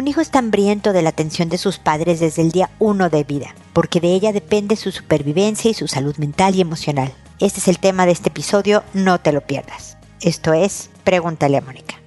Un 0.00 0.08
hijo 0.08 0.22
está 0.22 0.38
hambriento 0.38 0.94
de 0.94 1.02
la 1.02 1.10
atención 1.10 1.50
de 1.50 1.58
sus 1.58 1.78
padres 1.78 2.20
desde 2.20 2.40
el 2.40 2.52
día 2.52 2.70
uno 2.78 3.10
de 3.10 3.22
vida, 3.22 3.54
porque 3.74 4.00
de 4.00 4.14
ella 4.14 4.32
depende 4.32 4.76
su 4.76 4.92
supervivencia 4.92 5.70
y 5.70 5.74
su 5.74 5.88
salud 5.88 6.16
mental 6.16 6.54
y 6.54 6.62
emocional. 6.62 7.12
Este 7.38 7.60
es 7.60 7.68
el 7.68 7.78
tema 7.78 8.06
de 8.06 8.12
este 8.12 8.30
episodio, 8.30 8.82
no 8.94 9.20
te 9.20 9.30
lo 9.30 9.42
pierdas. 9.42 9.98
Esto 10.22 10.54
es 10.54 10.88
Pregúntale 11.04 11.58
a 11.58 11.60
Mónica. 11.60 11.99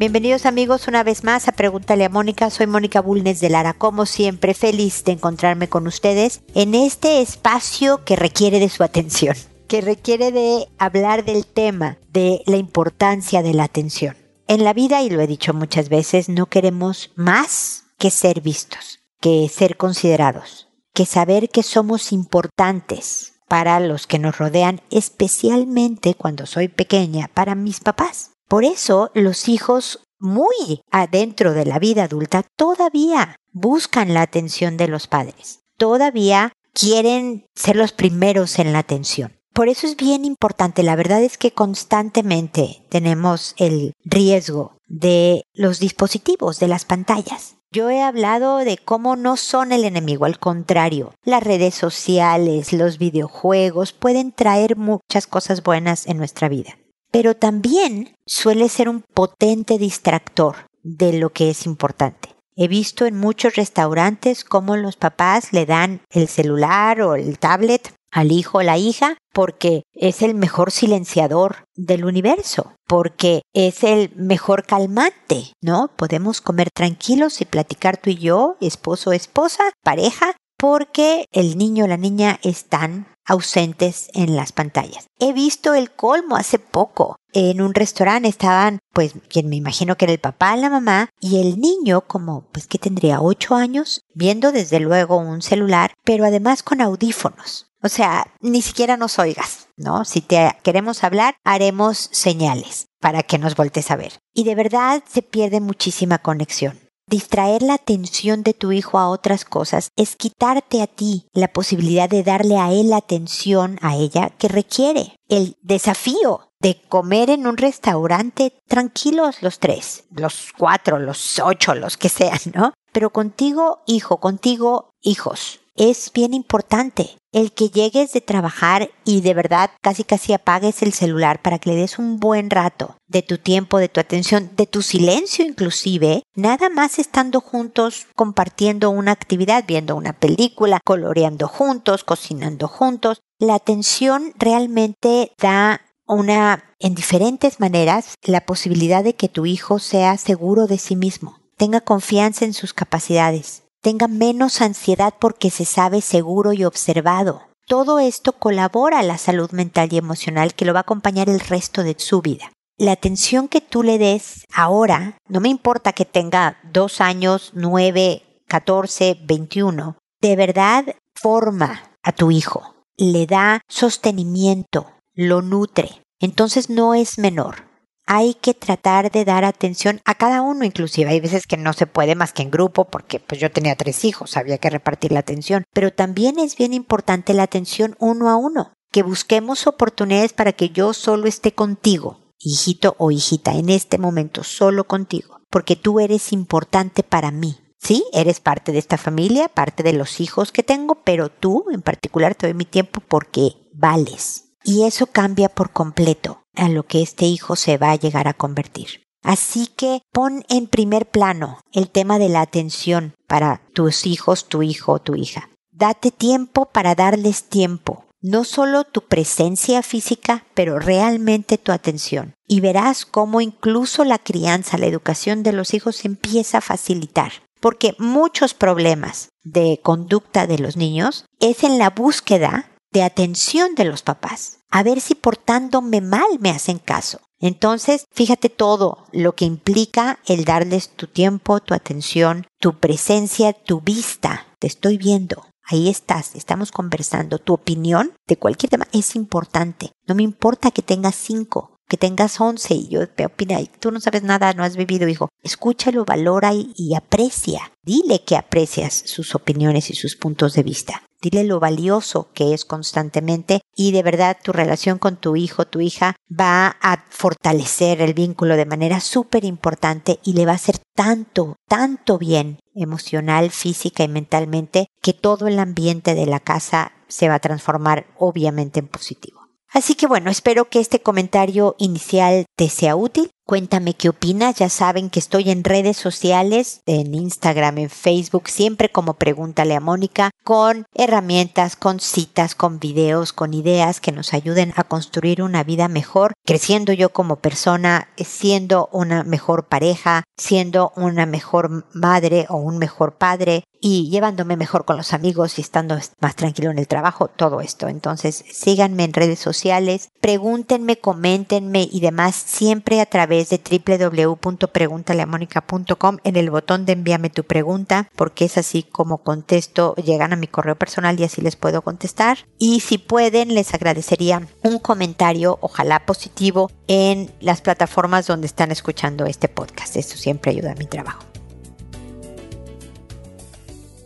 Bienvenidos 0.00 0.46
amigos 0.46 0.88
una 0.88 1.02
vez 1.02 1.24
más 1.24 1.46
a 1.46 1.52
Pregúntale 1.52 2.06
a 2.06 2.08
Mónica. 2.08 2.48
Soy 2.48 2.66
Mónica 2.66 3.02
Bulnes 3.02 3.38
de 3.40 3.50
Lara, 3.50 3.74
como 3.74 4.06
siempre 4.06 4.54
feliz 4.54 5.04
de 5.04 5.12
encontrarme 5.12 5.68
con 5.68 5.86
ustedes 5.86 6.40
en 6.54 6.74
este 6.74 7.20
espacio 7.20 8.02
que 8.02 8.16
requiere 8.16 8.60
de 8.60 8.70
su 8.70 8.82
atención, 8.82 9.36
que 9.68 9.82
requiere 9.82 10.32
de 10.32 10.68
hablar 10.78 11.26
del 11.26 11.44
tema 11.44 11.98
de 12.14 12.40
la 12.46 12.56
importancia 12.56 13.42
de 13.42 13.52
la 13.52 13.64
atención. 13.64 14.16
En 14.48 14.64
la 14.64 14.72
vida, 14.72 15.02
y 15.02 15.10
lo 15.10 15.20
he 15.20 15.26
dicho 15.26 15.52
muchas 15.52 15.90
veces, 15.90 16.30
no 16.30 16.46
queremos 16.46 17.12
más 17.14 17.84
que 17.98 18.10
ser 18.10 18.40
vistos, 18.40 19.00
que 19.20 19.50
ser 19.50 19.76
considerados, 19.76 20.68
que 20.94 21.04
saber 21.04 21.50
que 21.50 21.62
somos 21.62 22.10
importantes 22.12 23.34
para 23.48 23.78
los 23.80 24.06
que 24.06 24.18
nos 24.18 24.38
rodean, 24.38 24.80
especialmente 24.90 26.14
cuando 26.14 26.46
soy 26.46 26.68
pequeña, 26.68 27.28
para 27.34 27.54
mis 27.54 27.80
papás. 27.80 28.30
Por 28.50 28.64
eso 28.64 29.12
los 29.14 29.48
hijos 29.48 30.00
muy 30.18 30.82
adentro 30.90 31.52
de 31.54 31.64
la 31.64 31.78
vida 31.78 32.02
adulta 32.02 32.42
todavía 32.56 33.36
buscan 33.52 34.12
la 34.12 34.22
atención 34.22 34.76
de 34.76 34.88
los 34.88 35.06
padres, 35.06 35.60
todavía 35.78 36.52
quieren 36.74 37.46
ser 37.54 37.76
los 37.76 37.92
primeros 37.92 38.58
en 38.58 38.72
la 38.72 38.80
atención. 38.80 39.38
Por 39.54 39.68
eso 39.68 39.86
es 39.86 39.96
bien 39.96 40.24
importante, 40.24 40.82
la 40.82 40.96
verdad 40.96 41.22
es 41.22 41.38
que 41.38 41.52
constantemente 41.52 42.84
tenemos 42.88 43.54
el 43.56 43.92
riesgo 44.04 44.78
de 44.88 45.44
los 45.54 45.78
dispositivos, 45.78 46.58
de 46.58 46.66
las 46.66 46.84
pantallas. 46.84 47.54
Yo 47.70 47.88
he 47.88 48.02
hablado 48.02 48.56
de 48.56 48.78
cómo 48.78 49.14
no 49.14 49.36
son 49.36 49.70
el 49.70 49.84
enemigo, 49.84 50.24
al 50.24 50.40
contrario, 50.40 51.14
las 51.22 51.44
redes 51.44 51.76
sociales, 51.76 52.72
los 52.72 52.98
videojuegos 52.98 53.92
pueden 53.92 54.32
traer 54.32 54.76
muchas 54.76 55.28
cosas 55.28 55.62
buenas 55.62 56.08
en 56.08 56.16
nuestra 56.16 56.48
vida 56.48 56.79
pero 57.10 57.36
también 57.36 58.14
suele 58.26 58.68
ser 58.68 58.88
un 58.88 59.02
potente 59.14 59.78
distractor 59.78 60.56
de 60.82 61.12
lo 61.12 61.30
que 61.30 61.50
es 61.50 61.66
importante. 61.66 62.34
He 62.56 62.68
visto 62.68 63.06
en 63.06 63.16
muchos 63.16 63.56
restaurantes 63.56 64.44
cómo 64.44 64.76
los 64.76 64.96
papás 64.96 65.52
le 65.52 65.66
dan 65.66 66.02
el 66.10 66.28
celular 66.28 67.00
o 67.00 67.14
el 67.14 67.38
tablet 67.38 67.94
al 68.10 68.32
hijo 68.32 68.58
o 68.58 68.62
la 68.62 68.76
hija 68.76 69.16
porque 69.32 69.84
es 69.94 70.22
el 70.22 70.34
mejor 70.34 70.70
silenciador 70.70 71.64
del 71.76 72.04
universo, 72.04 72.74
porque 72.86 73.42
es 73.54 73.84
el 73.84 74.12
mejor 74.16 74.64
calmante, 74.66 75.52
¿no? 75.62 75.90
Podemos 75.96 76.40
comer 76.40 76.70
tranquilos 76.70 77.40
y 77.40 77.44
platicar 77.44 77.96
tú 77.96 78.10
y 78.10 78.16
yo, 78.16 78.56
esposo, 78.60 79.12
esposa, 79.12 79.62
pareja, 79.84 80.36
porque 80.58 81.24
el 81.32 81.56
niño 81.56 81.84
o 81.84 81.88
la 81.88 81.96
niña 81.96 82.38
están 82.42 83.06
ausentes 83.24 84.08
en 84.14 84.36
las 84.36 84.52
pantallas. 84.52 85.06
He 85.18 85.32
visto 85.32 85.74
el 85.74 85.90
colmo 85.90 86.36
hace 86.36 86.58
poco. 86.58 87.16
En 87.32 87.60
un 87.60 87.74
restaurante 87.74 88.28
estaban, 88.28 88.80
pues, 88.92 89.14
quien 89.28 89.48
me 89.48 89.56
imagino 89.56 89.96
que 89.96 90.06
era 90.06 90.12
el 90.12 90.18
papá, 90.18 90.56
la 90.56 90.70
mamá 90.70 91.10
y 91.20 91.40
el 91.40 91.60
niño, 91.60 92.02
como, 92.02 92.46
pues, 92.52 92.66
que 92.66 92.78
tendría 92.78 93.20
ocho 93.20 93.54
años, 93.54 94.02
viendo 94.14 94.50
desde 94.50 94.80
luego 94.80 95.16
un 95.16 95.42
celular, 95.42 95.94
pero 96.04 96.24
además 96.24 96.62
con 96.62 96.80
audífonos. 96.80 97.70
O 97.82 97.88
sea, 97.88 98.34
ni 98.40 98.60
siquiera 98.60 98.96
nos 98.96 99.18
oigas, 99.18 99.68
¿no? 99.76 100.04
Si 100.04 100.20
te 100.20 100.50
queremos 100.62 101.02
hablar, 101.02 101.36
haremos 101.44 102.10
señales 102.12 102.88
para 103.00 103.22
que 103.22 103.38
nos 103.38 103.56
voltes 103.56 103.90
a 103.90 103.96
ver. 103.96 104.18
Y 104.34 104.44
de 104.44 104.54
verdad 104.54 105.02
se 105.08 105.22
pierde 105.22 105.60
muchísima 105.60 106.18
conexión. 106.18 106.89
Distraer 107.10 107.62
la 107.62 107.74
atención 107.74 108.44
de 108.44 108.54
tu 108.54 108.70
hijo 108.70 108.96
a 108.96 109.08
otras 109.08 109.44
cosas 109.44 109.90
es 109.96 110.14
quitarte 110.14 110.80
a 110.80 110.86
ti 110.86 111.26
la 111.32 111.52
posibilidad 111.52 112.08
de 112.08 112.22
darle 112.22 112.56
a 112.56 112.70
él 112.70 112.90
la 112.90 112.98
atención 112.98 113.80
a 113.82 113.96
ella 113.96 114.30
que 114.38 114.46
requiere. 114.46 115.16
El 115.28 115.56
desafío 115.60 116.52
de 116.60 116.80
comer 116.88 117.30
en 117.30 117.48
un 117.48 117.56
restaurante 117.56 118.52
tranquilos 118.68 119.42
los 119.42 119.58
tres, 119.58 120.04
los 120.12 120.52
cuatro, 120.56 121.00
los 121.00 121.40
ocho, 121.40 121.74
los 121.74 121.96
que 121.96 122.08
sean, 122.08 122.38
¿no? 122.54 122.74
Pero 122.92 123.10
contigo, 123.10 123.82
hijo, 123.88 124.18
contigo, 124.18 124.90
hijos 125.02 125.59
es 125.76 126.10
bien 126.12 126.34
importante 126.34 127.16
el 127.32 127.52
que 127.52 127.68
llegues 127.68 128.12
de 128.12 128.20
trabajar 128.20 128.90
y 129.04 129.20
de 129.20 129.34
verdad 129.34 129.70
casi 129.80 130.04
casi 130.04 130.32
apagues 130.32 130.82
el 130.82 130.92
celular 130.92 131.42
para 131.42 131.58
que 131.58 131.70
le 131.70 131.76
des 131.76 131.98
un 131.98 132.18
buen 132.18 132.50
rato 132.50 132.96
de 133.06 133.22
tu 133.22 133.38
tiempo, 133.38 133.78
de 133.78 133.88
tu 133.88 134.00
atención, 134.00 134.50
de 134.56 134.66
tu 134.66 134.82
silencio 134.82 135.44
inclusive, 135.44 136.22
nada 136.34 136.68
más 136.68 136.98
estando 136.98 137.40
juntos 137.40 138.06
compartiendo 138.16 138.90
una 138.90 139.12
actividad, 139.12 139.64
viendo 139.66 139.96
una 139.96 140.12
película, 140.12 140.80
coloreando 140.84 141.46
juntos, 141.46 142.04
cocinando 142.04 142.66
juntos. 142.66 143.20
La 143.38 143.54
atención 143.54 144.32
realmente 144.36 145.32
da 145.40 145.82
una, 146.06 146.74
en 146.80 146.94
diferentes 146.94 147.60
maneras, 147.60 148.14
la 148.24 148.44
posibilidad 148.44 149.04
de 149.04 149.14
que 149.14 149.28
tu 149.28 149.46
hijo 149.46 149.78
sea 149.78 150.16
seguro 150.16 150.66
de 150.66 150.78
sí 150.78 150.96
mismo, 150.96 151.38
tenga 151.56 151.80
confianza 151.80 152.44
en 152.44 152.52
sus 152.52 152.74
capacidades, 152.74 153.62
tenga 153.80 154.08
menos 154.08 154.60
ansiedad 154.60 155.14
porque 155.18 155.50
se 155.50 155.64
sabe 155.64 156.00
seguro 156.00 156.52
y 156.52 156.64
observado. 156.64 157.42
Todo 157.66 158.00
esto 158.00 158.32
colabora 158.32 158.98
a 158.98 159.02
la 159.04 159.18
salud 159.18 159.50
mental 159.52 159.92
y 159.92 159.98
emocional 159.98 160.54
que 160.54 160.64
lo 160.64 160.72
va 160.72 160.80
a 160.80 160.82
acompañar 160.82 161.28
el 161.28 161.40
resto 161.40 161.82
de 161.82 161.94
su 161.98 162.20
vida. 162.20 162.52
La 162.78 162.92
atención 162.92 163.46
que 163.46 163.60
tú 163.60 163.82
le 163.82 163.98
des 163.98 164.44
ahora, 164.52 165.18
no 165.28 165.40
me 165.40 165.48
importa 165.48 165.92
que 165.92 166.04
tenga 166.04 166.58
dos 166.72 167.00
años, 167.00 167.52
nueve, 167.54 168.22
catorce, 168.48 169.18
veintiuno, 169.22 169.98
de 170.20 170.34
verdad 170.34 170.96
forma 171.14 171.82
a 172.02 172.12
tu 172.12 172.30
hijo, 172.30 172.74
le 172.96 173.26
da 173.26 173.60
sostenimiento, 173.68 174.90
lo 175.14 175.42
nutre. 175.42 176.02
Entonces 176.18 176.70
no 176.70 176.94
es 176.94 177.18
menor 177.18 177.69
hay 178.12 178.34
que 178.34 178.54
tratar 178.54 179.12
de 179.12 179.24
dar 179.24 179.44
atención 179.44 180.00
a 180.04 180.16
cada 180.16 180.42
uno, 180.42 180.64
inclusive 180.64 181.10
hay 181.10 181.20
veces 181.20 181.46
que 181.46 181.56
no 181.56 181.72
se 181.72 181.86
puede 181.86 182.16
más 182.16 182.32
que 182.32 182.42
en 182.42 182.50
grupo 182.50 182.86
porque 182.86 183.20
pues 183.20 183.40
yo 183.40 183.52
tenía 183.52 183.76
tres 183.76 184.04
hijos, 184.04 184.36
había 184.36 184.58
que 184.58 184.68
repartir 184.68 185.12
la 185.12 185.20
atención, 185.20 185.62
pero 185.72 185.92
también 185.92 186.40
es 186.40 186.56
bien 186.56 186.74
importante 186.74 187.34
la 187.34 187.44
atención 187.44 187.94
uno 188.00 188.28
a 188.28 188.34
uno, 188.34 188.72
que 188.90 189.04
busquemos 189.04 189.68
oportunidades 189.68 190.32
para 190.32 190.52
que 190.52 190.70
yo 190.70 190.92
solo 190.92 191.28
esté 191.28 191.52
contigo, 191.52 192.34
hijito 192.40 192.96
o 192.98 193.12
hijita, 193.12 193.54
en 193.54 193.68
este 193.68 193.96
momento 193.96 194.42
solo 194.42 194.88
contigo, 194.88 195.36
porque 195.48 195.76
tú 195.76 196.00
eres 196.00 196.32
importante 196.32 197.04
para 197.04 197.30
mí. 197.30 197.60
Sí, 197.78 198.04
eres 198.12 198.40
parte 198.40 198.72
de 198.72 198.78
esta 198.80 198.98
familia, 198.98 199.48
parte 199.48 199.84
de 199.84 199.92
los 199.92 200.18
hijos 200.20 200.50
que 200.50 200.64
tengo, 200.64 200.96
pero 201.04 201.28
tú 201.28 201.66
en 201.72 201.80
particular 201.80 202.34
te 202.34 202.48
doy 202.48 202.54
mi 202.54 202.64
tiempo 202.64 203.00
porque 203.06 203.52
vales. 203.72 204.46
Y 204.64 204.82
eso 204.82 205.06
cambia 205.06 205.48
por 205.48 205.70
completo 205.70 206.39
a 206.54 206.68
lo 206.68 206.84
que 206.84 207.02
este 207.02 207.26
hijo 207.26 207.56
se 207.56 207.78
va 207.78 207.90
a 207.90 207.96
llegar 207.96 208.28
a 208.28 208.34
convertir. 208.34 209.02
Así 209.22 209.66
que 209.66 210.02
pon 210.12 210.44
en 210.48 210.66
primer 210.66 211.06
plano 211.06 211.60
el 211.72 211.90
tema 211.90 212.18
de 212.18 212.28
la 212.28 212.40
atención 212.40 213.14
para 213.26 213.62
tus 213.74 214.06
hijos, 214.06 214.48
tu 214.48 214.62
hijo 214.62 214.92
o 214.92 214.98
tu 214.98 215.14
hija. 215.14 215.50
Date 215.70 216.10
tiempo 216.10 216.66
para 216.66 216.94
darles 216.94 217.44
tiempo, 217.44 218.06
no 218.22 218.44
solo 218.44 218.84
tu 218.84 219.02
presencia 219.02 219.82
física, 219.82 220.44
pero 220.54 220.78
realmente 220.78 221.58
tu 221.58 221.72
atención. 221.72 222.34
Y 222.46 222.60
verás 222.60 223.06
cómo 223.06 223.40
incluso 223.40 224.04
la 224.04 224.18
crianza, 224.18 224.78
la 224.78 224.86
educación 224.86 225.42
de 225.42 225.52
los 225.52 225.74
hijos 225.74 226.04
empieza 226.04 226.58
a 226.58 226.62
facilitar. 226.62 227.32
Porque 227.60 227.94
muchos 227.98 228.54
problemas 228.54 229.28
de 229.44 229.80
conducta 229.82 230.46
de 230.46 230.58
los 230.58 230.76
niños 230.76 231.26
es 231.40 231.62
en 231.62 231.78
la 231.78 231.90
búsqueda 231.90 232.70
de 232.90 233.02
atención 233.02 233.74
de 233.74 233.84
los 233.84 234.02
papás 234.02 234.59
a 234.70 234.82
ver 234.82 235.00
si 235.00 235.14
portándome 235.14 236.00
mal 236.00 236.38
me 236.40 236.50
hacen 236.50 236.78
caso. 236.78 237.20
Entonces, 237.40 238.04
fíjate 238.12 238.50
todo 238.50 239.06
lo 239.12 239.34
que 239.34 239.46
implica 239.46 240.18
el 240.26 240.44
darles 240.44 240.90
tu 240.90 241.06
tiempo, 241.06 241.60
tu 241.60 241.74
atención, 241.74 242.46
tu 242.58 242.78
presencia, 242.78 243.52
tu 243.52 243.80
vista. 243.80 244.46
Te 244.58 244.66
estoy 244.66 244.98
viendo. 244.98 245.46
Ahí 245.64 245.88
estás, 245.88 246.34
estamos 246.34 246.70
conversando. 246.70 247.38
Tu 247.38 247.54
opinión 247.54 248.12
de 248.26 248.36
cualquier 248.36 248.70
tema 248.70 248.86
es 248.92 249.16
importante. 249.16 249.92
No 250.06 250.14
me 250.14 250.22
importa 250.22 250.70
que 250.70 250.82
tengas 250.82 251.14
cinco, 251.14 251.78
que 251.88 251.96
tengas 251.96 252.40
once 252.40 252.74
y 252.74 252.88
yo 252.88 253.08
te 253.08 253.24
opina, 253.24 253.58
tú 253.78 253.90
no 253.90 254.00
sabes 254.00 254.22
nada, 254.22 254.52
no 254.52 254.62
has 254.62 254.76
vivido, 254.76 255.08
hijo. 255.08 255.28
Escúchalo, 255.42 256.04
valora 256.04 256.52
y 256.52 256.94
aprecia. 256.94 257.72
Dile 257.82 258.22
que 258.24 258.36
aprecias 258.36 259.02
sus 259.06 259.34
opiniones 259.34 259.90
y 259.90 259.94
sus 259.94 260.16
puntos 260.16 260.54
de 260.54 260.62
vista. 260.62 261.02
Dile 261.20 261.44
lo 261.44 261.60
valioso 261.60 262.28
que 262.34 262.54
es 262.54 262.64
constantemente 262.64 263.60
y 263.76 263.92
de 263.92 264.02
verdad 264.02 264.36
tu 264.42 264.52
relación 264.52 264.98
con 264.98 265.16
tu 265.16 265.36
hijo, 265.36 265.66
tu 265.66 265.80
hija 265.80 266.16
va 266.30 266.76
a 266.80 267.04
fortalecer 267.10 268.00
el 268.00 268.14
vínculo 268.14 268.56
de 268.56 268.66
manera 268.66 269.00
súper 269.00 269.44
importante 269.44 270.18
y 270.24 270.32
le 270.32 270.46
va 270.46 270.52
a 270.52 270.56
hacer 270.56 270.78
tanto, 270.94 271.56
tanto 271.68 272.18
bien 272.18 272.58
emocional, 272.74 273.50
física 273.50 274.04
y 274.04 274.08
mentalmente 274.08 274.86
que 275.02 275.12
todo 275.12 275.48
el 275.48 275.58
ambiente 275.58 276.14
de 276.14 276.26
la 276.26 276.40
casa 276.40 276.92
se 277.08 277.28
va 277.28 277.34
a 277.36 277.40
transformar 277.40 278.06
obviamente 278.18 278.80
en 278.80 278.88
positivo. 278.88 279.40
Así 279.72 279.94
que 279.94 280.06
bueno, 280.06 280.30
espero 280.30 280.68
que 280.68 280.80
este 280.80 281.00
comentario 281.00 281.76
inicial 281.78 282.46
te 282.56 282.68
sea 282.68 282.96
útil. 282.96 283.30
Cuéntame 283.50 283.94
qué 283.94 284.08
opinas. 284.08 284.54
Ya 284.54 284.68
saben 284.68 285.10
que 285.10 285.18
estoy 285.18 285.50
en 285.50 285.64
redes 285.64 285.96
sociales, 285.96 286.82
en 286.86 287.16
Instagram, 287.16 287.78
en 287.78 287.90
Facebook, 287.90 288.48
siempre 288.48 288.90
como 288.90 289.14
Pregúntale 289.14 289.74
a 289.74 289.80
Mónica, 289.80 290.30
con 290.44 290.86
herramientas, 290.94 291.74
con 291.74 291.98
citas, 291.98 292.54
con 292.54 292.78
videos, 292.78 293.32
con 293.32 293.52
ideas 293.52 294.00
que 294.00 294.12
nos 294.12 294.34
ayuden 294.34 294.72
a 294.76 294.84
construir 294.84 295.42
una 295.42 295.64
vida 295.64 295.88
mejor, 295.88 296.32
creciendo 296.46 296.92
yo 296.92 297.08
como 297.08 297.40
persona, 297.40 298.10
siendo 298.16 298.88
una 298.92 299.24
mejor 299.24 299.64
pareja, 299.64 300.22
siendo 300.36 300.92
una 300.94 301.26
mejor 301.26 301.86
madre 301.92 302.46
o 302.50 302.56
un 302.56 302.78
mejor 302.78 303.14
padre 303.14 303.64
y 303.80 304.10
llevándome 304.10 304.56
mejor 304.56 304.84
con 304.84 304.96
los 304.96 305.12
amigos 305.12 305.58
y 305.58 305.62
estando 305.62 305.98
más 306.20 306.36
tranquilo 306.36 306.70
en 306.70 306.78
el 306.78 306.86
trabajo, 306.86 307.28
todo 307.28 307.60
esto. 307.60 307.88
Entonces, 307.88 308.44
síganme 308.52 309.04
en 309.04 309.14
redes 309.14 309.38
sociales, 309.38 310.10
pregúntenme, 310.20 310.98
coméntenme 310.98 311.88
y 311.90 312.00
demás 312.00 312.34
siempre 312.34 313.00
a 313.00 313.06
través 313.06 313.39
de 313.48 313.58
www.preguntaleamónica.com 313.58 316.18
en 316.24 316.36
el 316.36 316.50
botón 316.50 316.84
de 316.84 316.92
envíame 316.92 317.30
tu 317.30 317.44
pregunta, 317.44 318.10
porque 318.16 318.44
es 318.44 318.58
así 318.58 318.82
como 318.82 319.18
contesto, 319.18 319.94
llegan 319.96 320.32
a 320.32 320.36
mi 320.36 320.46
correo 320.46 320.76
personal 320.76 321.18
y 321.18 321.24
así 321.24 321.40
les 321.40 321.56
puedo 321.56 321.82
contestar. 321.82 322.38
Y 322.58 322.80
si 322.80 322.98
pueden, 322.98 323.54
les 323.54 323.72
agradecería 323.72 324.46
un 324.62 324.78
comentario, 324.78 325.58
ojalá 325.62 326.04
positivo, 326.04 326.70
en 326.88 327.30
las 327.40 327.62
plataformas 327.62 328.26
donde 328.26 328.46
están 328.46 328.70
escuchando 328.70 329.24
este 329.24 329.48
podcast. 329.48 329.96
Esto 329.96 330.16
siempre 330.16 330.50
ayuda 330.50 330.72
a 330.72 330.76
mi 330.76 330.86
trabajo 330.86 331.29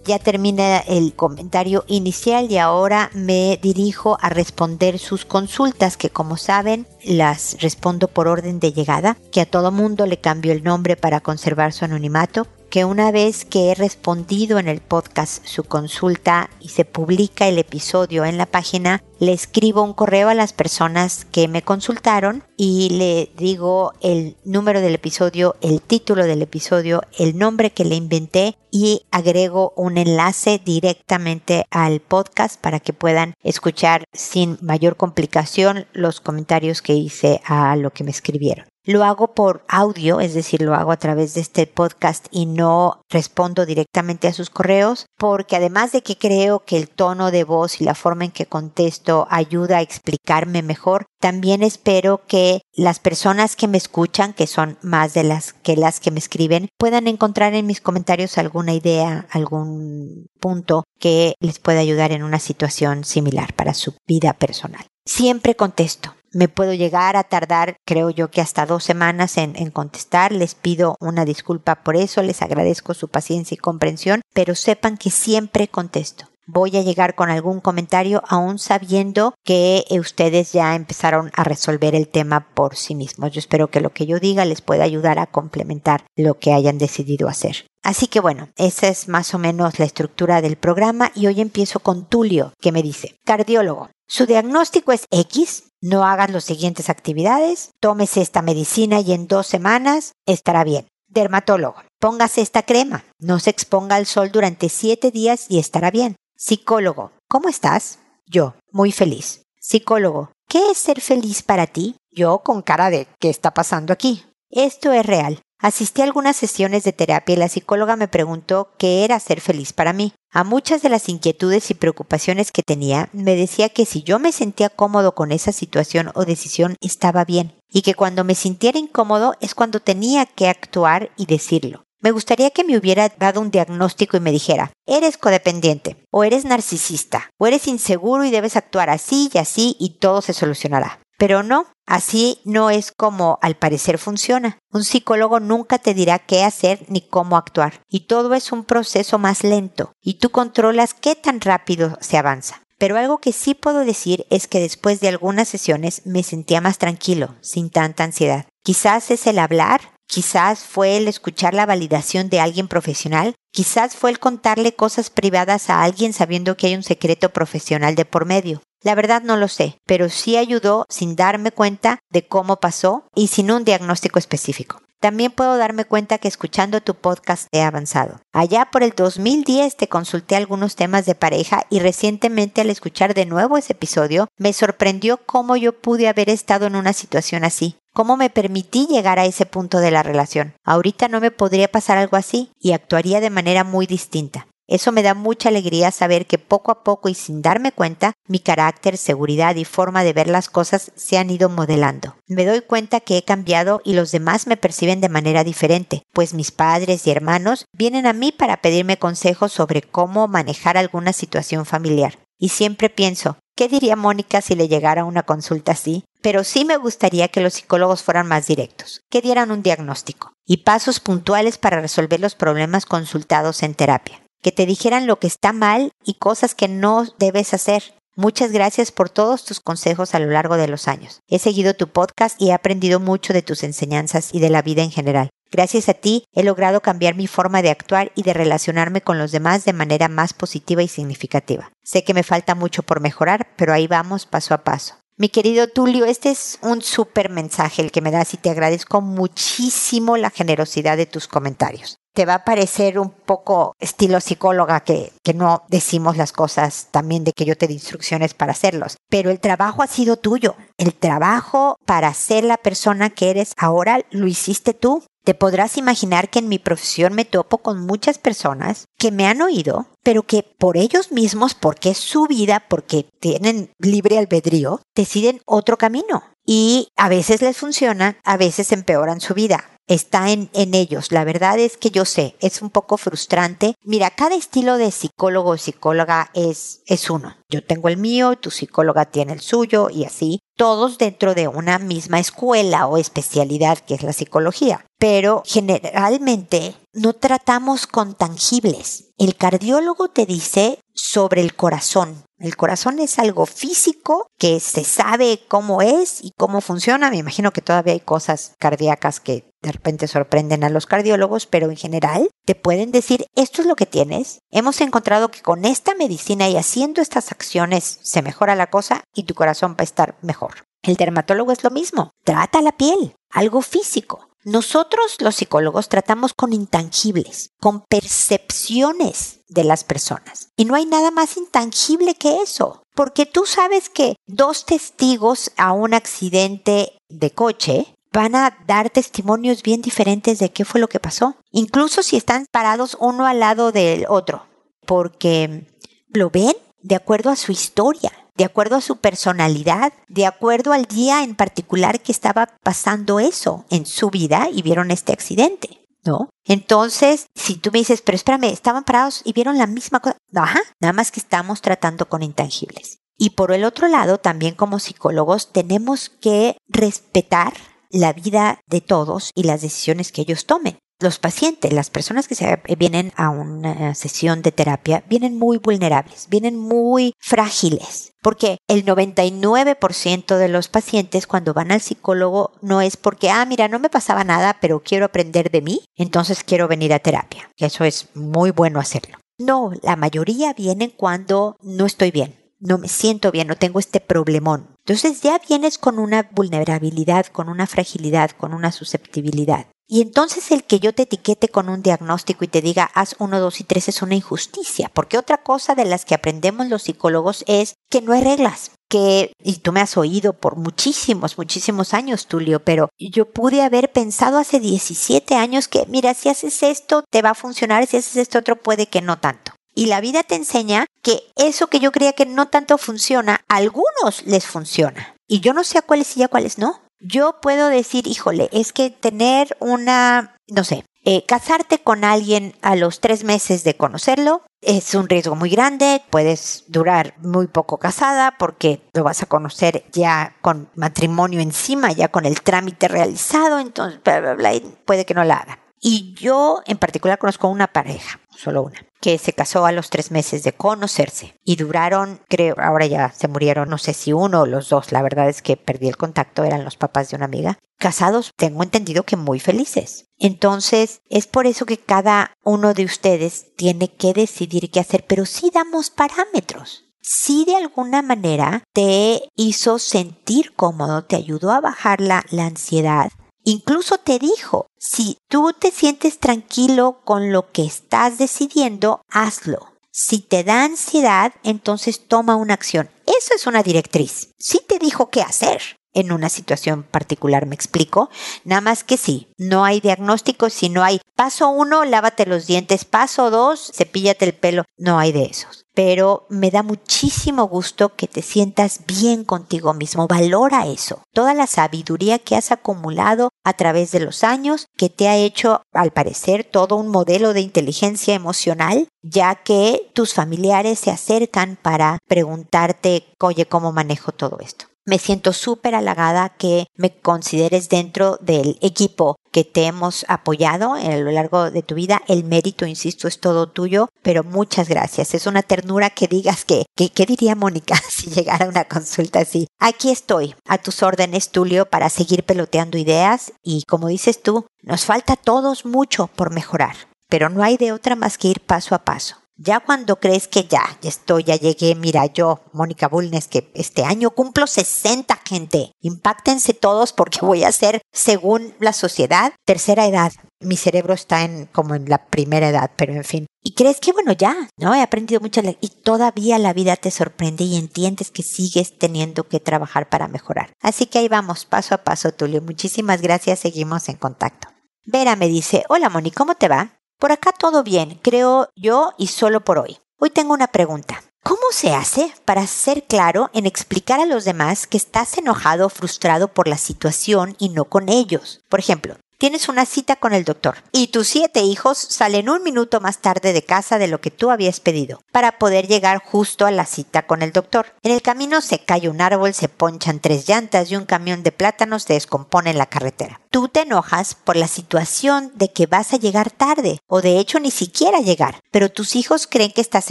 ya 0.04 0.18
termina 0.18 0.78
el 0.78 1.14
comentario 1.14 1.84
inicial 1.86 2.50
y 2.50 2.58
ahora 2.58 3.10
me 3.14 3.58
dirijo 3.62 4.18
a 4.20 4.28
responder 4.28 4.98
sus 4.98 5.24
consultas 5.24 5.96
que 5.96 6.10
como 6.10 6.36
saben 6.36 6.86
las 7.04 7.56
respondo 7.60 8.08
por 8.08 8.28
orden 8.28 8.60
de 8.60 8.72
llegada, 8.72 9.16
que 9.32 9.40
a 9.40 9.46
todo 9.46 9.72
mundo 9.72 10.06
le 10.06 10.18
cambio 10.18 10.52
el 10.52 10.62
nombre 10.62 10.96
para 10.96 11.20
conservar 11.20 11.72
su 11.72 11.84
anonimato 11.84 12.46
que 12.74 12.84
una 12.84 13.12
vez 13.12 13.44
que 13.44 13.70
he 13.70 13.74
respondido 13.76 14.58
en 14.58 14.66
el 14.66 14.80
podcast 14.80 15.46
su 15.46 15.62
consulta 15.62 16.50
y 16.58 16.70
se 16.70 16.84
publica 16.84 17.46
el 17.46 17.60
episodio 17.60 18.24
en 18.24 18.36
la 18.36 18.46
página, 18.46 19.00
le 19.20 19.32
escribo 19.32 19.84
un 19.84 19.92
correo 19.92 20.28
a 20.28 20.34
las 20.34 20.52
personas 20.52 21.24
que 21.24 21.46
me 21.46 21.62
consultaron 21.62 22.42
y 22.56 22.88
le 22.90 23.30
digo 23.36 23.92
el 24.00 24.36
número 24.44 24.80
del 24.80 24.92
episodio, 24.92 25.54
el 25.60 25.82
título 25.82 26.24
del 26.24 26.42
episodio, 26.42 27.02
el 27.16 27.38
nombre 27.38 27.70
que 27.70 27.84
le 27.84 27.94
inventé 27.94 28.56
y 28.72 29.02
agrego 29.12 29.72
un 29.76 29.96
enlace 29.96 30.60
directamente 30.64 31.66
al 31.70 32.00
podcast 32.00 32.60
para 32.60 32.80
que 32.80 32.92
puedan 32.92 33.34
escuchar 33.44 34.02
sin 34.12 34.58
mayor 34.60 34.96
complicación 34.96 35.86
los 35.92 36.20
comentarios 36.20 36.82
que 36.82 36.94
hice 36.94 37.40
a 37.46 37.76
lo 37.76 37.92
que 37.92 38.02
me 38.02 38.10
escribieron. 38.10 38.66
Lo 38.86 39.02
hago 39.02 39.32
por 39.32 39.64
audio, 39.66 40.20
es 40.20 40.34
decir, 40.34 40.60
lo 40.60 40.74
hago 40.74 40.92
a 40.92 40.98
través 40.98 41.32
de 41.32 41.40
este 41.40 41.66
podcast 41.66 42.26
y 42.30 42.44
no 42.44 43.00
respondo 43.08 43.64
directamente 43.64 44.28
a 44.28 44.34
sus 44.34 44.50
correos, 44.50 45.06
porque 45.16 45.56
además 45.56 45.92
de 45.92 46.02
que 46.02 46.18
creo 46.18 46.60
que 46.60 46.76
el 46.76 46.90
tono 46.90 47.30
de 47.30 47.44
voz 47.44 47.80
y 47.80 47.84
la 47.84 47.94
forma 47.94 48.26
en 48.26 48.30
que 48.30 48.44
contesto 48.44 49.26
ayuda 49.30 49.78
a 49.78 49.80
explicarme 49.80 50.62
mejor, 50.62 51.06
también 51.18 51.62
espero 51.62 52.26
que 52.26 52.60
las 52.74 52.98
personas 53.00 53.56
que 53.56 53.68
me 53.68 53.78
escuchan, 53.78 54.34
que 54.34 54.46
son 54.46 54.76
más 54.82 55.14
de 55.14 55.24
las 55.24 55.54
que 55.54 55.76
las 55.76 55.98
que 55.98 56.10
me 56.10 56.18
escriben, 56.18 56.68
puedan 56.76 57.08
encontrar 57.08 57.54
en 57.54 57.66
mis 57.66 57.80
comentarios 57.80 58.36
alguna 58.36 58.74
idea, 58.74 59.26
algún 59.30 60.26
punto 60.40 60.84
que 60.98 61.36
les 61.40 61.58
pueda 61.58 61.80
ayudar 61.80 62.12
en 62.12 62.22
una 62.22 62.38
situación 62.38 63.04
similar 63.04 63.54
para 63.54 63.72
su 63.72 63.94
vida 64.06 64.34
personal. 64.34 64.84
Siempre 65.06 65.54
contesto 65.54 66.14
me 66.34 66.48
puedo 66.48 66.74
llegar 66.74 67.16
a 67.16 67.24
tardar, 67.24 67.76
creo 67.84 68.10
yo 68.10 68.30
que 68.30 68.40
hasta 68.40 68.66
dos 68.66 68.84
semanas 68.84 69.38
en, 69.38 69.70
contestar. 69.70 70.32
Les 70.32 70.54
pido 70.54 70.96
una 71.00 71.24
disculpa 71.24 71.76
por 71.76 71.96
eso, 71.96 72.22
les 72.22 72.42
agradezco 72.42 72.94
su 72.94 73.08
paciencia 73.08 73.54
y 73.54 73.58
comprensión, 73.58 74.20
pero 74.32 74.54
sepan 74.54 74.96
que 74.96 75.10
siempre 75.10 75.68
contesto 75.68 76.26
voy 76.46 76.76
a 76.76 76.82
llegar 76.82 77.14
con 77.14 77.30
algún 77.30 77.60
comentario 77.60 78.22
aún 78.28 78.58
sabiendo 78.58 79.34
que 79.44 79.84
ustedes 79.98 80.52
ya 80.52 80.74
empezaron 80.74 81.30
a 81.34 81.44
resolver 81.44 81.94
el 81.94 82.08
tema 82.08 82.48
por 82.54 82.76
sí 82.76 82.94
mismos. 82.94 83.32
Yo 83.32 83.38
espero 83.38 83.68
que 83.68 83.80
lo 83.80 83.94
que 83.94 84.06
yo 84.06 84.18
diga 84.18 84.44
les 84.44 84.60
pueda 84.60 84.84
ayudar 84.84 85.18
a 85.18 85.26
complementar 85.26 86.04
lo 86.16 86.38
que 86.38 86.52
hayan 86.52 86.78
decidido 86.78 87.28
hacer. 87.28 87.66
Así 87.82 88.06
que 88.06 88.20
bueno, 88.20 88.48
esa 88.56 88.88
es 88.88 89.08
más 89.08 89.34
o 89.34 89.38
menos 89.38 89.78
la 89.78 89.84
estructura 89.84 90.40
del 90.40 90.56
programa 90.56 91.12
y 91.14 91.26
hoy 91.26 91.40
empiezo 91.40 91.80
con 91.80 92.06
Tulio, 92.06 92.52
que 92.60 92.72
me 92.72 92.82
dice, 92.82 93.16
cardiólogo, 93.24 93.90
su 94.06 94.26
diagnóstico 94.26 94.92
es 94.92 95.06
X, 95.10 95.64
no 95.84 96.06
hagas 96.06 96.30
las 96.30 96.44
siguientes 96.44 96.88
actividades, 96.88 97.70
tómese 97.78 98.22
esta 98.22 98.40
medicina 98.40 99.00
y 99.00 99.12
en 99.12 99.28
dos 99.28 99.46
semanas 99.46 100.12
estará 100.24 100.64
bien. 100.64 100.86
Dermatólogo, 101.08 101.76
póngase 102.00 102.40
esta 102.40 102.62
crema, 102.62 103.04
no 103.18 103.38
se 103.38 103.50
exponga 103.50 103.96
al 103.96 104.06
sol 104.06 104.32
durante 104.32 104.70
siete 104.70 105.10
días 105.10 105.44
y 105.50 105.58
estará 105.58 105.90
bien. 105.90 106.16
Psicólogo, 106.38 107.12
¿cómo 107.28 107.50
estás? 107.50 107.98
Yo, 108.24 108.54
muy 108.72 108.92
feliz. 108.92 109.42
Psicólogo, 109.60 110.32
¿qué 110.48 110.70
es 110.70 110.78
ser 110.78 111.02
feliz 111.02 111.42
para 111.42 111.66
ti? 111.66 111.96
Yo 112.10 112.38
con 112.38 112.62
cara 112.62 112.88
de 112.88 113.06
¿qué 113.20 113.28
está 113.28 113.52
pasando 113.52 113.92
aquí? 113.92 114.24
Esto 114.48 114.90
es 114.90 115.04
real. 115.04 115.42
Asistí 115.60 116.00
a 116.00 116.04
algunas 116.04 116.36
sesiones 116.36 116.84
de 116.84 116.94
terapia 116.94 117.34
y 117.34 117.36
la 117.36 117.48
psicóloga 117.48 117.96
me 117.96 118.08
preguntó 118.08 118.72
qué 118.78 119.04
era 119.04 119.20
ser 119.20 119.42
feliz 119.42 119.74
para 119.74 119.92
mí. 119.92 120.14
A 120.36 120.42
muchas 120.42 120.82
de 120.82 120.88
las 120.88 121.08
inquietudes 121.08 121.70
y 121.70 121.74
preocupaciones 121.74 122.50
que 122.50 122.64
tenía, 122.64 123.08
me 123.12 123.36
decía 123.36 123.68
que 123.68 123.86
si 123.86 124.02
yo 124.02 124.18
me 124.18 124.32
sentía 124.32 124.68
cómodo 124.68 125.14
con 125.14 125.30
esa 125.30 125.52
situación 125.52 126.10
o 126.16 126.24
decisión 126.24 126.74
estaba 126.80 127.24
bien, 127.24 127.54
y 127.70 127.82
que 127.82 127.94
cuando 127.94 128.24
me 128.24 128.34
sintiera 128.34 128.80
incómodo 128.80 129.36
es 129.40 129.54
cuando 129.54 129.78
tenía 129.78 130.26
que 130.26 130.48
actuar 130.48 131.12
y 131.16 131.26
decirlo. 131.26 131.84
Me 132.00 132.10
gustaría 132.10 132.50
que 132.50 132.64
me 132.64 132.76
hubiera 132.76 133.10
dado 133.10 133.40
un 133.40 133.52
diagnóstico 133.52 134.16
y 134.16 134.20
me 134.20 134.32
dijera, 134.32 134.72
eres 134.86 135.18
codependiente, 135.18 136.04
o 136.10 136.24
eres 136.24 136.44
narcisista, 136.44 137.30
o 137.38 137.46
eres 137.46 137.68
inseguro 137.68 138.24
y 138.24 138.32
debes 138.32 138.56
actuar 138.56 138.90
así 138.90 139.30
y 139.32 139.38
así 139.38 139.76
y 139.78 140.00
todo 140.00 140.20
se 140.20 140.32
solucionará. 140.32 140.98
Pero 141.18 141.42
no, 141.42 141.66
así 141.86 142.40
no 142.44 142.70
es 142.70 142.92
como 142.92 143.38
al 143.40 143.56
parecer 143.56 143.98
funciona. 143.98 144.58
Un 144.72 144.84
psicólogo 144.84 145.40
nunca 145.40 145.78
te 145.78 145.94
dirá 145.94 146.18
qué 146.18 146.44
hacer 146.44 146.84
ni 146.88 147.00
cómo 147.00 147.36
actuar. 147.36 147.80
Y 147.88 148.00
todo 148.00 148.34
es 148.34 148.52
un 148.52 148.64
proceso 148.64 149.18
más 149.18 149.44
lento. 149.44 149.92
Y 150.02 150.14
tú 150.14 150.30
controlas 150.30 150.94
qué 150.94 151.14
tan 151.14 151.40
rápido 151.40 151.96
se 152.00 152.18
avanza. 152.18 152.62
Pero 152.78 152.98
algo 152.98 153.18
que 153.18 153.32
sí 153.32 153.54
puedo 153.54 153.84
decir 153.84 154.26
es 154.30 154.48
que 154.48 154.60
después 154.60 155.00
de 155.00 155.08
algunas 155.08 155.48
sesiones 155.48 156.02
me 156.04 156.22
sentía 156.22 156.60
más 156.60 156.78
tranquilo, 156.78 157.34
sin 157.40 157.70
tanta 157.70 158.04
ansiedad. 158.04 158.46
Quizás 158.62 159.10
es 159.10 159.26
el 159.26 159.38
hablar, 159.38 159.92
quizás 160.06 160.60
fue 160.64 160.96
el 160.96 161.08
escuchar 161.08 161.54
la 161.54 161.66
validación 161.66 162.28
de 162.28 162.40
alguien 162.40 162.68
profesional, 162.68 163.34
quizás 163.52 163.94
fue 163.94 164.10
el 164.10 164.18
contarle 164.18 164.74
cosas 164.74 165.10
privadas 165.10 165.70
a 165.70 165.82
alguien 165.82 166.12
sabiendo 166.12 166.56
que 166.56 166.66
hay 166.66 166.74
un 166.74 166.82
secreto 166.82 167.30
profesional 167.30 167.94
de 167.94 168.04
por 168.04 168.26
medio. 168.26 168.60
La 168.84 168.94
verdad 168.94 169.22
no 169.22 169.38
lo 169.38 169.48
sé, 169.48 169.78
pero 169.86 170.10
sí 170.10 170.36
ayudó 170.36 170.84
sin 170.90 171.16
darme 171.16 171.52
cuenta 171.52 172.00
de 172.10 172.28
cómo 172.28 172.56
pasó 172.56 173.04
y 173.14 173.28
sin 173.28 173.50
un 173.50 173.64
diagnóstico 173.64 174.18
específico. 174.18 174.82
También 175.00 175.32
puedo 175.32 175.56
darme 175.56 175.86
cuenta 175.86 176.18
que 176.18 176.28
escuchando 176.28 176.82
tu 176.82 176.94
podcast 176.94 177.48
he 177.50 177.62
avanzado. 177.62 178.20
Allá 178.32 178.68
por 178.70 178.82
el 178.82 178.90
2010 178.90 179.76
te 179.76 179.88
consulté 179.88 180.36
algunos 180.36 180.76
temas 180.76 181.06
de 181.06 181.14
pareja 181.14 181.64
y 181.70 181.80
recientemente 181.80 182.60
al 182.60 182.68
escuchar 182.68 183.14
de 183.14 183.24
nuevo 183.24 183.56
ese 183.56 183.72
episodio 183.72 184.28
me 184.36 184.52
sorprendió 184.52 185.16
cómo 185.16 185.56
yo 185.56 185.78
pude 185.78 186.08
haber 186.08 186.28
estado 186.28 186.66
en 186.66 186.76
una 186.76 186.92
situación 186.92 187.44
así. 187.44 187.76
¿Cómo 187.94 188.18
me 188.18 188.28
permití 188.28 188.86
llegar 188.86 189.18
a 189.18 189.24
ese 189.24 189.46
punto 189.46 189.78
de 189.78 189.90
la 189.90 190.02
relación? 190.02 190.54
Ahorita 190.62 191.08
no 191.08 191.20
me 191.20 191.30
podría 191.30 191.68
pasar 191.68 191.96
algo 191.96 192.18
así 192.18 192.50
y 192.58 192.72
actuaría 192.72 193.20
de 193.20 193.30
manera 193.30 193.64
muy 193.64 193.86
distinta. 193.86 194.46
Eso 194.66 194.92
me 194.92 195.02
da 195.02 195.14
mucha 195.14 195.50
alegría 195.50 195.90
saber 195.90 196.26
que 196.26 196.38
poco 196.38 196.72
a 196.72 196.82
poco 196.84 197.08
y 197.08 197.14
sin 197.14 197.42
darme 197.42 197.72
cuenta, 197.72 198.14
mi 198.26 198.38
carácter, 198.38 198.96
seguridad 198.96 199.56
y 199.56 199.64
forma 199.64 200.04
de 200.04 200.14
ver 200.14 200.28
las 200.28 200.48
cosas 200.48 200.90
se 200.96 201.18
han 201.18 201.28
ido 201.30 201.50
modelando. 201.50 202.16
Me 202.26 202.46
doy 202.46 202.62
cuenta 202.62 203.00
que 203.00 203.18
he 203.18 203.24
cambiado 203.24 203.82
y 203.84 203.92
los 203.92 204.10
demás 204.10 204.46
me 204.46 204.56
perciben 204.56 205.00
de 205.00 205.10
manera 205.10 205.44
diferente, 205.44 206.02
pues 206.12 206.32
mis 206.32 206.50
padres 206.50 207.06
y 207.06 207.10
hermanos 207.10 207.66
vienen 207.72 208.06
a 208.06 208.14
mí 208.14 208.32
para 208.32 208.62
pedirme 208.62 208.98
consejos 208.98 209.52
sobre 209.52 209.82
cómo 209.82 210.28
manejar 210.28 210.78
alguna 210.78 211.12
situación 211.12 211.66
familiar. 211.66 212.18
Y 212.38 212.48
siempre 212.48 212.90
pienso, 212.90 213.38
¿qué 213.56 213.68
diría 213.68 213.96
Mónica 213.96 214.40
si 214.40 214.54
le 214.54 214.68
llegara 214.68 215.04
una 215.04 215.22
consulta 215.22 215.72
así? 215.72 216.04
Pero 216.22 216.42
sí 216.42 216.64
me 216.64 216.78
gustaría 216.78 217.28
que 217.28 217.40
los 217.40 217.54
psicólogos 217.54 218.02
fueran 218.02 218.26
más 218.26 218.46
directos, 218.46 219.02
que 219.10 219.20
dieran 219.20 219.50
un 219.50 219.62
diagnóstico 219.62 220.32
y 220.46 220.58
pasos 220.58 221.00
puntuales 221.00 221.58
para 221.58 221.80
resolver 221.80 222.20
los 222.20 222.34
problemas 222.34 222.86
consultados 222.86 223.62
en 223.62 223.74
terapia. 223.74 224.23
Que 224.44 224.52
te 224.52 224.66
dijeran 224.66 225.06
lo 225.06 225.18
que 225.18 225.26
está 225.26 225.54
mal 225.54 225.92
y 226.04 226.14
cosas 226.14 226.54
que 226.54 226.68
no 226.68 227.06
debes 227.18 227.54
hacer. 227.54 227.94
Muchas 228.14 228.52
gracias 228.52 228.92
por 228.92 229.08
todos 229.08 229.46
tus 229.46 229.58
consejos 229.58 230.14
a 230.14 230.18
lo 230.18 230.30
largo 230.30 230.58
de 230.58 230.68
los 230.68 230.86
años. 230.86 231.20
He 231.28 231.38
seguido 231.38 231.72
tu 231.72 231.88
podcast 231.88 232.40
y 232.40 232.50
he 232.50 232.52
aprendido 232.52 233.00
mucho 233.00 233.32
de 233.32 233.40
tus 233.40 233.64
enseñanzas 233.64 234.34
y 234.34 234.40
de 234.40 234.50
la 234.50 234.60
vida 234.60 234.82
en 234.82 234.90
general. 234.90 235.30
Gracias 235.50 235.88
a 235.88 235.94
ti 235.94 236.26
he 236.34 236.42
logrado 236.42 236.82
cambiar 236.82 237.14
mi 237.14 237.26
forma 237.26 237.62
de 237.62 237.70
actuar 237.70 238.12
y 238.14 238.22
de 238.22 238.34
relacionarme 238.34 239.00
con 239.00 239.18
los 239.18 239.32
demás 239.32 239.64
de 239.64 239.72
manera 239.72 240.08
más 240.08 240.34
positiva 240.34 240.82
y 240.82 240.88
significativa. 240.88 241.72
Sé 241.82 242.04
que 242.04 242.12
me 242.12 242.22
falta 242.22 242.54
mucho 242.54 242.82
por 242.82 243.00
mejorar, 243.00 243.48
pero 243.56 243.72
ahí 243.72 243.86
vamos 243.86 244.26
paso 244.26 244.52
a 244.52 244.62
paso. 244.62 244.96
Mi 245.16 245.30
querido 245.30 245.68
Tulio, 245.68 246.04
este 246.04 246.30
es 246.30 246.58
un 246.60 246.82
súper 246.82 247.30
mensaje 247.30 247.80
el 247.80 247.90
que 247.90 248.02
me 248.02 248.10
das 248.10 248.34
y 248.34 248.36
te 248.36 248.50
agradezco 248.50 249.00
muchísimo 249.00 250.18
la 250.18 250.28
generosidad 250.28 250.98
de 250.98 251.06
tus 251.06 251.28
comentarios 251.28 251.96
te 252.14 252.24
va 252.24 252.34
a 252.34 252.44
parecer 252.44 252.98
un 252.98 253.10
poco 253.10 253.74
estilo 253.80 254.20
psicóloga 254.20 254.80
que, 254.80 255.12
que 255.22 255.34
no 255.34 255.64
decimos 255.68 256.16
las 256.16 256.32
cosas 256.32 256.88
también 256.92 257.24
de 257.24 257.32
que 257.32 257.44
yo 257.44 257.56
te 257.56 257.66
di 257.66 257.74
instrucciones 257.74 258.34
para 258.34 258.52
hacerlos. 258.52 258.96
Pero 259.10 259.30
el 259.30 259.40
trabajo 259.40 259.82
ha 259.82 259.88
sido 259.88 260.16
tuyo. 260.16 260.54
El 260.78 260.94
trabajo 260.94 261.76
para 261.84 262.14
ser 262.14 262.44
la 262.44 262.56
persona 262.56 263.10
que 263.10 263.30
eres 263.30 263.52
ahora 263.56 264.00
lo 264.10 264.28
hiciste 264.28 264.74
tú. 264.74 265.02
Te 265.24 265.34
podrás 265.34 265.76
imaginar 265.78 266.28
que 266.28 266.38
en 266.38 266.48
mi 266.48 266.58
profesión 266.58 267.14
me 267.14 267.24
topo 267.24 267.58
con 267.58 267.80
muchas 267.80 268.18
personas 268.18 268.84
que 268.98 269.10
me 269.10 269.26
han 269.26 269.40
oído, 269.40 269.86
pero 270.02 270.22
que 270.22 270.42
por 270.42 270.76
ellos 270.76 271.12
mismos, 271.12 271.54
porque 271.54 271.90
es 271.90 271.98
su 271.98 272.26
vida, 272.26 272.62
porque 272.68 273.08
tienen 273.20 273.70
libre 273.78 274.18
albedrío, 274.18 274.82
deciden 274.94 275.40
otro 275.46 275.78
camino. 275.78 276.22
Y 276.44 276.88
a 276.96 277.08
veces 277.08 277.42
les 277.42 277.56
funciona, 277.56 278.18
a 278.24 278.36
veces 278.36 278.72
empeoran 278.72 279.20
su 279.20 279.34
vida 279.34 279.74
está 279.86 280.30
en, 280.30 280.50
en, 280.54 280.74
ellos. 280.74 281.12
La 281.12 281.24
verdad 281.24 281.58
es 281.58 281.76
que 281.76 281.90
yo 281.90 282.04
sé, 282.04 282.36
es 282.40 282.62
un 282.62 282.70
poco 282.70 282.96
frustrante. 282.96 283.74
Mira, 283.84 284.10
cada 284.10 284.34
estilo 284.34 284.78
de 284.78 284.90
psicólogo 284.90 285.50
o 285.50 285.56
psicóloga 285.56 286.30
es, 286.34 286.82
es 286.86 287.10
uno. 287.10 287.36
Yo 287.48 287.64
tengo 287.64 287.88
el 287.88 287.96
mío, 287.96 288.36
tu 288.36 288.50
psicóloga 288.50 289.06
tiene 289.06 289.32
el 289.32 289.40
suyo 289.40 289.88
y 289.90 290.04
así, 290.04 290.40
todos 290.56 290.98
dentro 290.98 291.34
de 291.34 291.48
una 291.48 291.78
misma 291.78 292.18
escuela 292.18 292.86
o 292.86 292.96
especialidad 292.96 293.78
que 293.78 293.94
es 293.94 294.02
la 294.02 294.12
psicología. 294.12 294.86
Pero 294.98 295.42
generalmente 295.44 296.74
no 296.92 297.12
tratamos 297.12 297.86
con 297.86 298.14
tangibles. 298.14 299.12
El 299.18 299.36
cardiólogo 299.36 300.08
te 300.08 300.26
dice 300.26 300.78
sobre 300.94 301.40
el 301.40 301.54
corazón. 301.54 302.24
El 302.38 302.56
corazón 302.56 302.98
es 302.98 303.18
algo 303.18 303.46
físico 303.46 304.26
que 304.38 304.60
se 304.60 304.84
sabe 304.84 305.40
cómo 305.48 305.82
es 305.82 306.22
y 306.22 306.32
cómo 306.36 306.60
funciona. 306.60 307.10
Me 307.10 307.18
imagino 307.18 307.52
que 307.52 307.62
todavía 307.62 307.94
hay 307.94 308.00
cosas 308.00 308.54
cardíacas 308.58 309.20
que 309.20 309.50
de 309.62 309.72
repente 309.72 310.08
sorprenden 310.08 310.62
a 310.62 310.68
los 310.68 310.86
cardiólogos, 310.86 311.46
pero 311.46 311.70
en 311.70 311.76
general 311.76 312.28
te 312.44 312.54
pueden 312.54 312.92
decir, 312.92 313.26
esto 313.34 313.62
es 313.62 313.66
lo 313.66 313.76
que 313.76 313.86
tienes. 313.86 314.38
Hemos 314.50 314.80
encontrado 314.80 315.30
que 315.30 315.42
con 315.42 315.64
esta 315.64 315.94
medicina 315.94 316.48
y 316.48 316.56
haciendo 316.56 317.00
estas 317.00 317.32
acciones 317.32 317.98
se 318.02 318.22
mejora 318.22 318.56
la 318.56 318.68
cosa 318.68 319.04
y 319.14 319.22
tu 319.22 319.34
corazón 319.34 319.72
va 319.72 319.80
a 319.80 319.84
estar 319.84 320.16
mejor. 320.20 320.64
El 320.82 320.96
dermatólogo 320.96 321.50
es 321.50 321.64
lo 321.64 321.70
mismo, 321.70 322.10
trata 322.24 322.60
la 322.60 322.76
piel, 322.76 323.14
algo 323.30 323.62
físico. 323.62 324.28
Nosotros 324.44 325.16
los 325.20 325.36
psicólogos 325.36 325.88
tratamos 325.88 326.34
con 326.34 326.52
intangibles, 326.52 327.50
con 327.60 327.82
percepciones 327.82 329.40
de 329.48 329.64
las 329.64 329.84
personas. 329.84 330.48
Y 330.56 330.66
no 330.66 330.74
hay 330.74 330.84
nada 330.84 331.10
más 331.10 331.36
intangible 331.36 332.14
que 332.14 332.42
eso, 332.42 332.82
porque 332.94 333.24
tú 333.24 333.46
sabes 333.46 333.88
que 333.88 334.16
dos 334.26 334.66
testigos 334.66 335.50
a 335.56 335.72
un 335.72 335.94
accidente 335.94 336.92
de 337.08 337.30
coche 337.30 337.94
van 338.12 338.36
a 338.36 338.58
dar 338.66 338.90
testimonios 338.90 339.62
bien 339.62 339.82
diferentes 339.82 340.38
de 340.38 340.52
qué 340.52 340.64
fue 340.64 340.80
lo 340.80 340.88
que 340.88 341.00
pasó, 341.00 341.36
incluso 341.50 342.02
si 342.02 342.16
están 342.16 342.46
parados 342.50 342.96
uno 343.00 343.26
al 343.26 343.40
lado 343.40 343.72
del 343.72 344.06
otro, 344.08 344.46
porque 344.86 345.66
lo 346.08 346.30
ven 346.30 346.54
de 346.80 346.94
acuerdo 346.94 347.30
a 347.30 347.36
su 347.36 347.50
historia, 347.50 348.12
de 348.36 348.44
acuerdo 348.44 348.76
a 348.76 348.80
su 348.80 348.96
personalidad, 348.96 349.92
de 350.08 350.26
acuerdo 350.26 350.72
al 350.72 350.86
día 350.86 351.22
en 351.22 351.34
particular 351.34 352.00
que 352.00 352.12
estaba 352.12 352.48
pasando 352.62 353.20
eso 353.20 353.64
en 353.70 353.86
su 353.86 354.10
vida 354.10 354.48
y 354.52 354.62
vieron 354.62 354.90
este 354.90 355.12
accidente. 355.12 355.80
¿No? 356.06 356.28
Entonces, 356.44 357.28
si 357.34 357.56
tú 357.56 357.70
me 357.72 357.78
dices, 357.78 358.02
pero 358.02 358.16
espérame, 358.16 358.52
estaban 358.52 358.84
parados 358.84 359.22
y 359.24 359.32
vieron 359.32 359.56
la 359.56 359.66
misma 359.66 360.00
cosa. 360.00 360.18
Ajá, 360.34 360.60
nada 360.78 360.92
más 360.92 361.10
que 361.10 361.18
estamos 361.18 361.62
tratando 361.62 362.10
con 362.10 362.22
intangibles. 362.22 362.98
Y 363.16 363.30
por 363.30 363.52
el 363.52 363.64
otro 363.64 363.88
lado, 363.88 364.18
también 364.18 364.54
como 364.54 364.80
psicólogos, 364.80 365.50
tenemos 365.52 366.10
que 366.10 366.58
respetar 366.68 367.54
la 367.90 368.12
vida 368.12 368.60
de 368.66 368.80
todos 368.80 369.30
y 369.34 369.44
las 369.44 369.62
decisiones 369.62 370.12
que 370.12 370.22
ellos 370.22 370.44
tomen. 370.44 370.78
Los 371.00 371.18
pacientes, 371.18 371.72
las 371.72 371.90
personas 371.90 372.28
que 372.28 372.36
se 372.36 372.60
vienen 372.78 373.12
a 373.16 373.30
una 373.30 373.94
sesión 373.94 374.42
de 374.42 374.52
terapia, 374.52 375.02
vienen 375.08 375.36
muy 375.36 375.58
vulnerables, 375.58 376.28
vienen 376.28 376.56
muy 376.56 377.14
frágiles, 377.18 378.12
porque 378.22 378.58
el 378.68 378.84
99% 378.84 380.36
de 380.36 380.48
los 380.48 380.68
pacientes 380.68 381.26
cuando 381.26 381.52
van 381.52 381.72
al 381.72 381.80
psicólogo 381.80 382.52
no 382.62 382.80
es 382.80 382.96
porque, 382.96 383.28
ah, 383.28 383.44
mira, 383.44 383.66
no 383.66 383.80
me 383.80 383.90
pasaba 383.90 384.22
nada, 384.22 384.58
pero 384.60 384.82
quiero 384.82 385.06
aprender 385.06 385.50
de 385.50 385.62
mí, 385.62 385.80
entonces 385.96 386.44
quiero 386.44 386.68
venir 386.68 386.94
a 386.94 387.00
terapia. 387.00 387.50
Eso 387.56 387.84
es 387.84 388.08
muy 388.14 388.52
bueno 388.52 388.78
hacerlo. 388.78 389.18
No, 389.36 389.72
la 389.82 389.96
mayoría 389.96 390.52
vienen 390.52 390.92
cuando 390.96 391.56
no 391.60 391.86
estoy 391.86 392.12
bien, 392.12 392.36
no 392.60 392.78
me 392.78 392.88
siento 392.88 393.32
bien, 393.32 393.48
no 393.48 393.56
tengo 393.56 393.80
este 393.80 394.00
problemón. 394.00 394.76
Entonces 394.86 395.20
ya 395.22 395.40
vienes 395.48 395.76
con 395.76 395.98
una 395.98 396.28
vulnerabilidad, 396.32 397.26
con 397.26 397.48
una 397.48 397.66
fragilidad, 397.66 398.30
con 398.30 398.54
una 398.54 398.70
susceptibilidad. 398.70 399.66
Y 399.86 400.00
entonces 400.00 400.50
el 400.50 400.64
que 400.64 400.80
yo 400.80 400.94
te 400.94 401.02
etiquete 401.02 401.48
con 401.48 401.68
un 401.68 401.82
diagnóstico 401.82 402.44
y 402.44 402.48
te 402.48 402.62
diga 402.62 402.90
haz 402.94 403.16
uno, 403.18 403.38
dos 403.38 403.60
y 403.60 403.64
tres 403.64 403.88
es 403.88 404.00
una 404.00 404.14
injusticia, 404.14 404.90
porque 404.94 405.18
otra 405.18 405.42
cosa 405.42 405.74
de 405.74 405.84
las 405.84 406.04
que 406.04 406.14
aprendemos 406.14 406.68
los 406.68 406.84
psicólogos 406.84 407.44
es 407.46 407.74
que 407.90 408.00
no 408.00 408.12
hay 408.12 408.22
reglas, 408.22 408.70
que, 408.88 409.32
y 409.42 409.56
tú 409.56 409.72
me 409.72 409.80
has 409.80 409.96
oído 409.96 410.32
por 410.34 410.56
muchísimos, 410.56 411.36
muchísimos 411.36 411.94
años, 411.94 412.26
Tulio, 412.26 412.60
pero 412.60 412.88
yo 412.98 413.30
pude 413.30 413.62
haber 413.62 413.92
pensado 413.92 414.38
hace 414.38 414.60
17 414.60 415.34
años 415.34 415.68
que, 415.68 415.84
mira, 415.88 416.14
si 416.14 416.28
haces 416.28 416.62
esto, 416.62 417.04
te 417.10 417.22
va 417.22 417.30
a 417.30 417.34
funcionar, 417.34 417.86
si 417.86 417.96
haces 417.96 418.16
esto 418.16 418.38
otro, 418.38 418.56
puede 418.56 418.86
que 418.86 419.02
no 419.02 419.18
tanto. 419.18 419.52
Y 419.74 419.86
la 419.86 420.00
vida 420.00 420.22
te 420.22 420.36
enseña 420.36 420.86
que 421.02 421.24
eso 421.34 421.66
que 421.66 421.80
yo 421.80 421.90
creía 421.90 422.12
que 422.12 422.26
no 422.26 422.48
tanto 422.48 422.78
funciona, 422.78 423.40
a 423.48 423.56
algunos 423.56 424.24
les 424.24 424.46
funciona. 424.46 425.16
Y 425.26 425.40
yo 425.40 425.52
no 425.52 425.64
sé 425.64 425.78
a 425.78 425.82
cuáles 425.82 426.16
y 426.16 426.22
a 426.22 426.28
cuáles 426.28 426.58
no. 426.58 426.80
Yo 427.06 427.38
puedo 427.42 427.68
decir, 427.68 428.06
híjole, 428.06 428.48
es 428.50 428.72
que 428.72 428.88
tener 428.88 429.58
una, 429.60 430.36
no 430.48 430.64
sé, 430.64 430.86
eh, 431.04 431.22
casarte 431.26 431.80
con 431.80 432.02
alguien 432.02 432.54
a 432.62 432.76
los 432.76 433.00
tres 433.00 433.24
meses 433.24 433.62
de 433.62 433.76
conocerlo 433.76 434.40
es 434.62 434.94
un 434.94 435.06
riesgo 435.06 435.34
muy 435.34 435.50
grande, 435.50 436.00
puedes 436.08 436.64
durar 436.68 437.12
muy 437.18 437.46
poco 437.46 437.76
casada 437.76 438.36
porque 438.38 438.80
lo 438.94 439.04
vas 439.04 439.22
a 439.22 439.26
conocer 439.26 439.84
ya 439.92 440.36
con 440.40 440.70
matrimonio 440.76 441.40
encima, 441.40 441.92
ya 441.92 442.08
con 442.08 442.24
el 442.24 442.40
trámite 442.40 442.88
realizado, 442.88 443.58
entonces 443.58 444.02
bla, 444.02 444.20
bla, 444.20 444.32
bla, 444.32 444.52
puede 444.86 445.04
que 445.04 445.12
no 445.12 445.24
la 445.24 445.36
haga. 445.36 445.58
Y 445.82 446.14
yo 446.14 446.62
en 446.64 446.78
particular 446.78 447.18
conozco 447.18 447.48
una 447.48 447.66
pareja, 447.66 448.18
solo 448.36 448.62
una, 448.62 448.86
que 449.00 449.18
se 449.18 449.32
casó 449.32 449.66
a 449.66 449.72
los 449.72 449.90
tres 449.90 450.10
meses 450.10 450.42
de 450.42 450.52
conocerse 450.52 451.36
y 451.44 451.56
duraron, 451.56 452.20
creo, 452.28 452.56
ahora 452.58 452.86
ya 452.86 453.12
se 453.12 453.28
murieron, 453.28 453.68
no 453.68 453.78
sé 453.78 453.94
si 453.94 454.12
uno 454.12 454.42
o 454.42 454.46
los 454.46 454.68
dos, 454.68 454.92
la 454.92 455.02
verdad 455.02 455.28
es 455.28 455.42
que 455.42 455.56
perdí 455.56 455.88
el 455.88 455.96
contacto, 455.96 456.44
eran 456.44 456.64
los 456.64 456.76
papás 456.76 457.10
de 457.10 457.16
una 457.16 457.26
amiga, 457.26 457.58
casados, 457.78 458.32
tengo 458.36 458.62
entendido 458.62 459.02
que 459.02 459.16
muy 459.16 459.40
felices. 459.40 460.06
Entonces, 460.18 461.00
es 461.10 461.26
por 461.26 461.46
eso 461.46 461.66
que 461.66 461.78
cada 461.78 462.32
uno 462.44 462.72
de 462.74 462.84
ustedes 462.84 463.54
tiene 463.56 463.94
que 463.94 464.12
decidir 464.12 464.70
qué 464.70 464.80
hacer, 464.80 465.04
pero 465.06 465.26
sí 465.26 465.50
damos 465.52 465.90
parámetros. 465.90 466.84
Si 467.02 467.44
de 467.44 467.56
alguna 467.56 468.00
manera 468.00 468.64
te 468.72 469.20
hizo 469.36 469.78
sentir 469.78 470.54
cómodo, 470.54 471.04
te 471.04 471.16
ayudó 471.16 471.50
a 471.50 471.60
bajar 471.60 472.00
la, 472.00 472.24
la 472.30 472.46
ansiedad, 472.46 473.10
Incluso 473.44 473.98
te 473.98 474.18
dijo, 474.18 474.66
si 474.78 475.18
tú 475.28 475.52
te 475.52 475.70
sientes 475.70 476.18
tranquilo 476.18 477.02
con 477.04 477.30
lo 477.30 477.52
que 477.52 477.64
estás 477.64 478.16
decidiendo, 478.18 479.02
hazlo. 479.10 479.70
Si 479.92 480.20
te 480.20 480.44
da 480.44 480.64
ansiedad, 480.64 481.34
entonces 481.44 482.08
toma 482.08 482.36
una 482.36 482.54
acción. 482.54 482.90
Eso 483.06 483.34
es 483.34 483.46
una 483.46 483.62
directriz. 483.62 484.30
Sí 484.38 484.60
te 484.66 484.78
dijo 484.78 485.10
qué 485.10 485.20
hacer 485.20 485.76
en 485.94 486.12
una 486.12 486.28
situación 486.28 486.82
particular, 486.82 487.46
me 487.46 487.54
explico. 487.54 488.10
Nada 488.44 488.60
más 488.60 488.84
que 488.84 488.96
sí, 488.96 489.28
no 489.38 489.64
hay 489.64 489.80
diagnóstico, 489.80 490.50
si 490.50 490.68
no 490.68 490.84
hay 490.84 491.00
paso 491.16 491.48
uno, 491.48 491.84
lávate 491.84 492.26
los 492.26 492.46
dientes, 492.46 492.84
paso 492.84 493.30
dos, 493.30 493.72
cepíllate 493.74 494.24
el 494.24 494.34
pelo, 494.34 494.64
no 494.76 494.98
hay 494.98 495.12
de 495.12 495.24
esos 495.24 495.64
pero 495.74 496.26
me 496.30 496.50
da 496.50 496.62
muchísimo 496.62 497.48
gusto 497.48 497.94
que 497.96 498.06
te 498.06 498.22
sientas 498.22 498.80
bien 498.86 499.24
contigo 499.24 499.74
mismo. 499.74 500.06
Valora 500.06 500.66
eso. 500.66 501.02
Toda 501.12 501.34
la 501.34 501.46
sabiduría 501.46 502.20
que 502.20 502.36
has 502.36 502.52
acumulado 502.52 503.30
a 503.44 503.52
través 503.54 503.90
de 503.90 504.00
los 504.00 504.22
años, 504.24 504.68
que 504.76 504.88
te 504.88 505.08
ha 505.08 505.16
hecho, 505.16 505.62
al 505.72 505.92
parecer, 505.92 506.44
todo 506.44 506.76
un 506.76 506.88
modelo 506.88 507.34
de 507.34 507.40
inteligencia 507.40 508.14
emocional, 508.14 508.88
ya 509.02 509.34
que 509.34 509.90
tus 509.94 510.14
familiares 510.14 510.78
se 510.78 510.92
acercan 510.92 511.58
para 511.60 511.98
preguntarte, 512.08 513.04
oye, 513.20 513.46
¿cómo 513.46 513.72
manejo 513.72 514.12
todo 514.12 514.38
esto? 514.40 514.66
Me 514.86 514.98
siento 514.98 515.32
súper 515.32 515.74
halagada 515.74 516.28
que 516.28 516.66
me 516.76 516.94
consideres 516.94 517.70
dentro 517.70 518.18
del 518.20 518.58
equipo 518.60 519.16
que 519.32 519.42
te 519.42 519.64
hemos 519.64 520.04
apoyado 520.08 520.74
a 520.74 520.96
lo 520.96 521.10
largo 521.10 521.50
de 521.50 521.62
tu 521.62 521.74
vida. 521.74 522.02
El 522.06 522.24
mérito, 522.24 522.66
insisto, 522.66 523.08
es 523.08 523.18
todo 523.18 523.48
tuyo, 523.48 523.88
pero 524.02 524.24
muchas 524.24 524.68
gracias. 524.68 525.14
Es 525.14 525.26
una 525.26 525.42
ternura 525.42 525.88
que 525.88 526.06
digas 526.06 526.44
que, 526.44 526.66
que 526.76 526.90
¿qué 526.90 527.06
diría 527.06 527.34
Mónica 527.34 527.80
si 527.88 528.10
llegara 528.10 528.46
una 528.46 528.66
consulta 528.66 529.20
así? 529.20 529.46
Aquí 529.58 529.90
estoy, 529.90 530.34
a 530.46 530.58
tus 530.58 530.82
órdenes, 530.82 531.30
Tulio, 531.30 531.64
para 531.64 531.88
seguir 531.88 532.24
peloteando 532.24 532.76
ideas 532.76 533.32
y 533.42 533.62
como 533.66 533.88
dices 533.88 534.22
tú, 534.22 534.46
nos 534.62 534.84
falta 534.84 535.14
a 535.14 535.16
todos 535.16 535.64
mucho 535.64 536.08
por 536.08 536.30
mejorar, 536.30 536.76
pero 537.08 537.30
no 537.30 537.42
hay 537.42 537.56
de 537.56 537.72
otra 537.72 537.96
más 537.96 538.18
que 538.18 538.28
ir 538.28 538.40
paso 538.40 538.74
a 538.74 538.84
paso. 538.84 539.23
Ya 539.36 539.58
cuando 539.58 539.98
crees 539.98 540.28
que 540.28 540.44
ya, 540.44 540.62
ya 540.80 540.88
estoy, 540.88 541.24
ya 541.24 541.34
llegué, 541.34 541.74
mira, 541.74 542.06
yo, 542.06 542.40
Mónica 542.52 542.86
Bulnes, 542.86 543.26
que 543.26 543.50
este 543.54 543.84
año 543.84 544.10
cumplo 544.10 544.46
60, 544.46 545.18
gente. 545.24 545.72
Impáctense 545.80 546.54
todos 546.54 546.92
porque 546.92 547.18
voy 547.20 547.42
a 547.42 547.50
ser, 547.50 547.82
según 547.92 548.54
la 548.60 548.72
sociedad, 548.72 549.32
tercera 549.44 549.86
edad. 549.86 550.12
Mi 550.38 550.56
cerebro 550.56 550.94
está 550.94 551.24
en 551.24 551.46
como 551.46 551.74
en 551.74 551.88
la 551.88 552.06
primera 552.06 552.48
edad, 552.48 552.70
pero 552.76 552.92
en 552.92 553.02
fin. 553.02 553.26
Y 553.42 553.54
crees 553.54 553.80
que 553.80 553.92
bueno, 553.92 554.12
ya, 554.12 554.48
¿no? 554.56 554.72
He 554.72 554.82
aprendido 554.82 555.20
mucho 555.20 555.42
y 555.60 555.68
todavía 555.68 556.38
la 556.38 556.52
vida 556.52 556.76
te 556.76 556.92
sorprende 556.92 557.42
y 557.42 557.56
entiendes 557.56 558.12
que 558.12 558.22
sigues 558.22 558.78
teniendo 558.78 559.28
que 559.28 559.40
trabajar 559.40 559.88
para 559.88 560.06
mejorar. 560.06 560.52
Así 560.60 560.86
que 560.86 561.00
ahí 561.00 561.08
vamos, 561.08 561.44
paso 561.44 561.74
a 561.74 561.78
paso, 561.78 562.12
Tulio. 562.12 562.40
Muchísimas 562.40 563.02
gracias, 563.02 563.40
seguimos 563.40 563.88
en 563.88 563.96
contacto. 563.96 564.48
Vera 564.86 565.16
me 565.16 565.28
dice, 565.28 565.64
hola 565.68 565.88
Moni, 565.88 566.10
¿cómo 566.10 566.36
te 566.36 566.46
va? 566.46 566.73
Por 566.98 567.12
acá 567.12 567.32
todo 567.32 567.62
bien, 567.62 567.98
creo 568.02 568.48
yo, 568.56 568.92
y 568.96 569.08
solo 569.08 569.44
por 569.44 569.58
hoy. 569.58 569.78
Hoy 569.98 570.10
tengo 570.10 570.32
una 570.32 570.48
pregunta. 570.48 571.02
¿Cómo 571.22 571.42
se 571.52 571.74
hace 571.74 572.12
para 572.24 572.46
ser 572.46 572.84
claro 572.84 573.30
en 573.32 573.46
explicar 573.46 573.98
a 573.98 574.06
los 574.06 574.24
demás 574.24 574.66
que 574.66 574.76
estás 574.76 575.16
enojado 575.16 575.66
o 575.66 575.70
frustrado 575.70 576.28
por 576.28 576.48
la 576.48 576.58
situación 576.58 577.34
y 577.38 577.48
no 577.48 577.64
con 577.64 577.88
ellos? 577.88 578.42
Por 578.50 578.60
ejemplo, 578.60 578.96
tienes 579.24 579.48
una 579.48 579.64
cita 579.64 579.96
con 579.96 580.12
el 580.12 580.24
doctor 580.24 580.56
y 580.70 580.88
tus 580.88 581.08
siete 581.08 581.40
hijos 581.40 581.78
salen 581.78 582.28
un 582.28 582.42
minuto 582.42 582.82
más 582.82 582.98
tarde 582.98 583.32
de 583.32 583.42
casa 583.42 583.78
de 583.78 583.88
lo 583.88 583.98
que 583.98 584.10
tú 584.10 584.30
habías 584.30 584.60
pedido 584.60 585.00
para 585.12 585.38
poder 585.38 585.66
llegar 585.66 586.02
justo 586.04 586.44
a 586.44 586.50
la 586.50 586.66
cita 586.66 587.06
con 587.06 587.22
el 587.22 587.32
doctor. 587.32 587.68
En 587.82 587.92
el 587.92 588.02
camino 588.02 588.42
se 588.42 588.58
cae 588.58 588.90
un 588.90 589.00
árbol, 589.00 589.32
se 589.32 589.48
ponchan 589.48 590.00
tres 590.00 590.28
llantas 590.28 590.70
y 590.70 590.76
un 590.76 590.84
camión 590.84 591.22
de 591.22 591.32
plátanos 591.32 591.84
se 591.84 591.94
descompone 591.94 592.50
en 592.50 592.58
la 592.58 592.66
carretera. 592.66 593.18
Tú 593.30 593.48
te 593.48 593.62
enojas 593.62 594.14
por 594.14 594.36
la 594.36 594.46
situación 594.46 595.32
de 595.34 595.50
que 595.50 595.64
vas 595.64 595.94
a 595.94 595.98
llegar 595.98 596.30
tarde 596.30 596.80
o 596.86 597.00
de 597.00 597.18
hecho 597.18 597.40
ni 597.40 597.50
siquiera 597.50 598.00
llegar, 598.00 598.40
pero 598.50 598.70
tus 598.70 598.94
hijos 598.94 599.26
creen 599.26 599.52
que 599.52 599.62
estás 599.62 599.90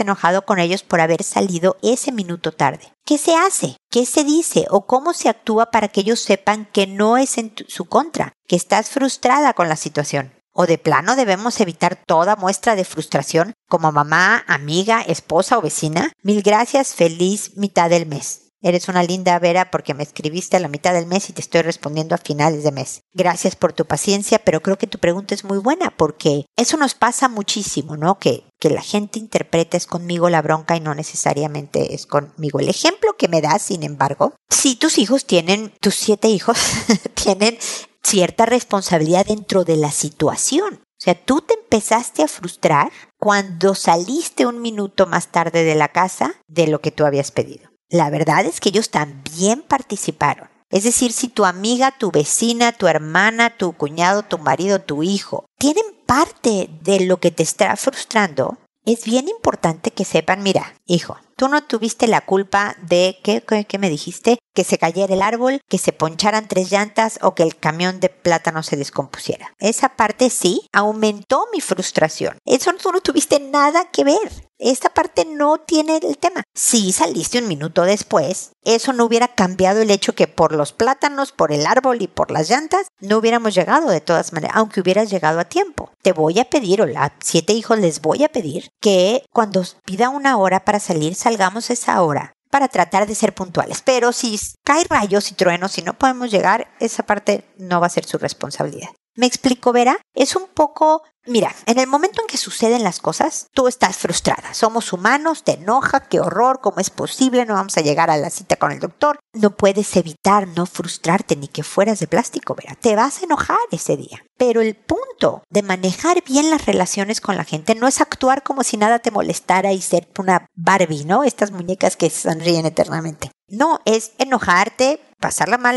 enojado 0.00 0.46
con 0.46 0.60
ellos 0.60 0.84
por 0.84 1.00
haber 1.00 1.24
salido 1.24 1.76
ese 1.82 2.12
minuto 2.12 2.52
tarde. 2.52 2.94
¿Qué 3.04 3.18
se 3.18 3.34
hace? 3.34 3.76
¿Qué 3.90 4.06
se 4.06 4.24
dice? 4.24 4.66
¿O 4.70 4.86
cómo 4.86 5.12
se 5.12 5.28
actúa 5.28 5.72
para 5.72 5.88
que 5.88 6.00
ellos 6.00 6.20
sepan 6.20 6.66
que 6.72 6.86
no 6.86 7.18
es 7.18 7.36
en 7.36 7.52
su 7.68 7.84
contra, 7.84 8.32
que 8.46 8.56
estás 8.56 8.90
frustrada 8.90 9.54
con 9.54 9.68
la 9.68 9.76
situación? 9.76 10.32
¿O 10.52 10.66
de 10.66 10.78
plano 10.78 11.16
debemos 11.16 11.60
evitar 11.60 11.96
toda 12.06 12.36
muestra 12.36 12.76
de 12.76 12.84
frustración 12.84 13.54
como 13.68 13.90
mamá, 13.90 14.44
amiga, 14.46 15.02
esposa 15.02 15.58
o 15.58 15.62
vecina? 15.62 16.12
Mil 16.22 16.42
gracias, 16.42 16.94
feliz 16.94 17.56
mitad 17.56 17.90
del 17.90 18.06
mes. 18.06 18.44
Eres 18.64 18.88
una 18.88 19.02
linda 19.02 19.38
Vera 19.38 19.70
porque 19.70 19.92
me 19.92 20.02
escribiste 20.02 20.56
a 20.56 20.60
la 20.60 20.68
mitad 20.68 20.94
del 20.94 21.04
mes 21.04 21.28
y 21.28 21.34
te 21.34 21.42
estoy 21.42 21.60
respondiendo 21.60 22.14
a 22.14 22.18
finales 22.18 22.64
de 22.64 22.72
mes. 22.72 23.02
Gracias 23.12 23.56
por 23.56 23.74
tu 23.74 23.84
paciencia, 23.84 24.38
pero 24.38 24.62
creo 24.62 24.78
que 24.78 24.86
tu 24.86 24.98
pregunta 24.98 25.34
es 25.34 25.44
muy 25.44 25.58
buena 25.58 25.90
porque 25.90 26.46
eso 26.56 26.78
nos 26.78 26.94
pasa 26.94 27.28
muchísimo, 27.28 27.98
¿no? 27.98 28.18
Que, 28.18 28.44
que 28.58 28.70
la 28.70 28.80
gente 28.80 29.18
interpreta 29.18 29.76
es 29.76 29.86
conmigo 29.86 30.30
la 30.30 30.40
bronca 30.40 30.76
y 30.76 30.80
no 30.80 30.94
necesariamente 30.94 31.94
es 31.94 32.06
conmigo. 32.06 32.58
El 32.58 32.70
ejemplo 32.70 33.18
que 33.18 33.28
me 33.28 33.42
das, 33.42 33.60
sin 33.60 33.82
embargo, 33.82 34.34
si 34.48 34.76
tus 34.76 34.96
hijos 34.96 35.26
tienen, 35.26 35.74
tus 35.82 35.96
siete 35.96 36.28
hijos 36.28 36.56
tienen 37.14 37.58
cierta 38.04 38.46
responsabilidad 38.46 39.26
dentro 39.26 39.64
de 39.64 39.76
la 39.76 39.90
situación. 39.90 40.74
O 40.74 41.04
sea, 41.04 41.14
tú 41.14 41.40
te 41.40 41.54
empezaste 41.54 42.22
a 42.22 42.28
frustrar 42.28 42.92
cuando 43.18 43.74
saliste 43.74 44.46
un 44.46 44.62
minuto 44.62 45.06
más 45.06 45.28
tarde 45.28 45.64
de 45.64 45.74
la 45.74 45.88
casa 45.88 46.34
de 46.46 46.68
lo 46.68 46.80
que 46.80 46.92
tú 46.92 47.04
habías 47.04 47.30
pedido. 47.30 47.68
La 47.90 48.10
verdad 48.10 48.46
es 48.46 48.60
que 48.60 48.70
ellos 48.70 48.90
también 48.90 49.62
participaron. 49.62 50.48
Es 50.70 50.84
decir, 50.84 51.12
si 51.12 51.28
tu 51.28 51.44
amiga, 51.44 51.92
tu 51.98 52.10
vecina, 52.10 52.72
tu 52.72 52.86
hermana, 52.86 53.56
tu 53.56 53.74
cuñado, 53.74 54.22
tu 54.22 54.38
marido, 54.38 54.80
tu 54.80 55.02
hijo 55.02 55.46
tienen 55.58 55.84
parte 56.06 56.68
de 56.82 57.00
lo 57.00 57.18
que 57.18 57.30
te 57.30 57.42
está 57.42 57.76
frustrando, 57.76 58.58
es 58.84 59.04
bien 59.04 59.28
importante 59.28 59.90
que 59.90 60.04
sepan, 60.04 60.42
mira, 60.42 60.74
hijo, 60.86 61.16
tú 61.36 61.48
no 61.48 61.62
tuviste 61.64 62.06
la 62.06 62.20
culpa 62.20 62.76
de 62.82 63.18
que, 63.22 63.42
¿qué 63.42 63.78
me 63.78 63.90
dijiste? 63.90 64.38
Que 64.54 64.64
se 64.64 64.78
cayera 64.78 65.14
el 65.14 65.22
árbol, 65.22 65.60
que 65.68 65.78
se 65.78 65.92
poncharan 65.92 66.48
tres 66.48 66.70
llantas 66.70 67.18
o 67.22 67.34
que 67.34 67.42
el 67.42 67.56
camión 67.56 68.00
de 68.00 68.08
plátano 68.08 68.62
se 68.62 68.76
descompusiera. 68.76 69.52
Esa 69.58 69.90
parte 69.90 70.30
sí 70.30 70.68
aumentó 70.72 71.46
mi 71.52 71.60
frustración. 71.60 72.38
Eso 72.44 72.72
tú 72.74 72.92
no 72.92 73.00
tuviste 73.00 73.40
nada 73.40 73.90
que 73.90 74.04
ver. 74.04 74.48
Esta 74.58 74.88
parte 74.88 75.24
no 75.24 75.58
tiene 75.58 75.96
el 75.96 76.16
tema. 76.16 76.42
Si 76.54 76.92
saliste 76.92 77.38
un 77.38 77.48
minuto 77.48 77.82
después, 77.82 78.52
eso 78.64 78.92
no 78.92 79.04
hubiera 79.04 79.28
cambiado 79.28 79.82
el 79.82 79.90
hecho 79.90 80.14
que 80.14 80.28
por 80.28 80.54
los 80.54 80.72
plátanos, 80.72 81.32
por 81.32 81.50
el 81.50 81.66
árbol 81.66 82.00
y 82.02 82.06
por 82.06 82.30
las 82.30 82.48
llantas, 82.48 82.86
no 83.00 83.18
hubiéramos 83.18 83.54
llegado 83.54 83.90
de 83.90 84.00
todas 84.00 84.32
maneras, 84.32 84.56
aunque 84.56 84.80
hubieras 84.80 85.10
llegado 85.10 85.40
a 85.40 85.44
tiempo. 85.44 85.90
Te 86.02 86.12
voy 86.12 86.38
a 86.38 86.48
pedir, 86.48 86.80
o 86.80 86.84
a 86.96 87.12
siete 87.20 87.52
hijos 87.52 87.78
les 87.78 88.00
voy 88.00 88.22
a 88.22 88.28
pedir, 88.28 88.70
que 88.80 89.24
cuando 89.32 89.64
pida 89.84 90.08
una 90.08 90.38
hora 90.38 90.64
para 90.64 90.78
salir, 90.78 91.16
salgamos 91.24 91.70
esa 91.70 92.02
hora 92.02 92.34
para 92.50 92.68
tratar 92.68 93.06
de 93.06 93.14
ser 93.14 93.34
puntuales. 93.34 93.82
Pero 93.82 94.12
si 94.12 94.38
cae 94.62 94.84
rayos 94.88 95.30
y 95.30 95.34
truenos 95.34 95.78
y 95.78 95.82
no 95.82 95.94
podemos 95.94 96.30
llegar, 96.30 96.68
esa 96.80 97.02
parte 97.02 97.44
no 97.56 97.80
va 97.80 97.86
a 97.86 97.90
ser 97.90 98.04
su 98.04 98.18
responsabilidad. 98.18 98.90
¿Me 99.16 99.26
explico, 99.26 99.72
Vera? 99.72 99.96
Es 100.14 100.36
un 100.36 100.46
poco 100.48 101.02
Mira, 101.26 101.54
en 101.64 101.78
el 101.78 101.86
momento 101.86 102.20
en 102.20 102.26
que 102.26 102.36
suceden 102.36 102.84
las 102.84 103.00
cosas, 103.00 103.46
tú 103.54 103.66
estás 103.66 103.96
frustrada. 103.96 104.52
Somos 104.52 104.92
humanos, 104.92 105.42
te 105.42 105.52
enoja, 105.52 106.00
qué 106.00 106.20
horror, 106.20 106.60
cómo 106.60 106.80
es 106.80 106.90
posible, 106.90 107.46
no 107.46 107.54
vamos 107.54 107.78
a 107.78 107.80
llegar 107.80 108.10
a 108.10 108.18
la 108.18 108.28
cita 108.28 108.56
con 108.56 108.72
el 108.72 108.78
doctor. 108.78 109.18
No 109.32 109.56
puedes 109.56 109.96
evitar 109.96 110.48
no 110.48 110.66
frustrarte 110.66 111.34
ni 111.34 111.48
que 111.48 111.62
fueras 111.62 111.98
de 111.98 112.08
plástico, 112.08 112.54
Vera. 112.54 112.74
Te 112.74 112.94
vas 112.94 113.20
a 113.20 113.24
enojar 113.24 113.58
ese 113.70 113.96
día. 113.96 114.22
Pero 114.36 114.60
el 114.60 114.74
punto 114.74 115.42
de 115.48 115.62
manejar 115.62 116.22
bien 116.24 116.50
las 116.50 116.66
relaciones 116.66 117.22
con 117.22 117.38
la 117.38 117.44
gente 117.44 117.74
no 117.74 117.88
es 117.88 118.02
actuar 118.02 118.42
como 118.42 118.62
si 118.62 118.76
nada 118.76 118.98
te 118.98 119.10
molestara 119.10 119.72
y 119.72 119.80
ser 119.80 120.08
una 120.18 120.46
Barbie, 120.54 121.06
¿no? 121.06 121.24
Estas 121.24 121.52
muñecas 121.52 121.96
que 121.96 122.10
sonríen 122.10 122.66
eternamente. 122.66 123.30
No, 123.48 123.80
es 123.86 124.12
enojarte, 124.18 125.00
pasarla 125.18 125.58
mal 125.58 125.74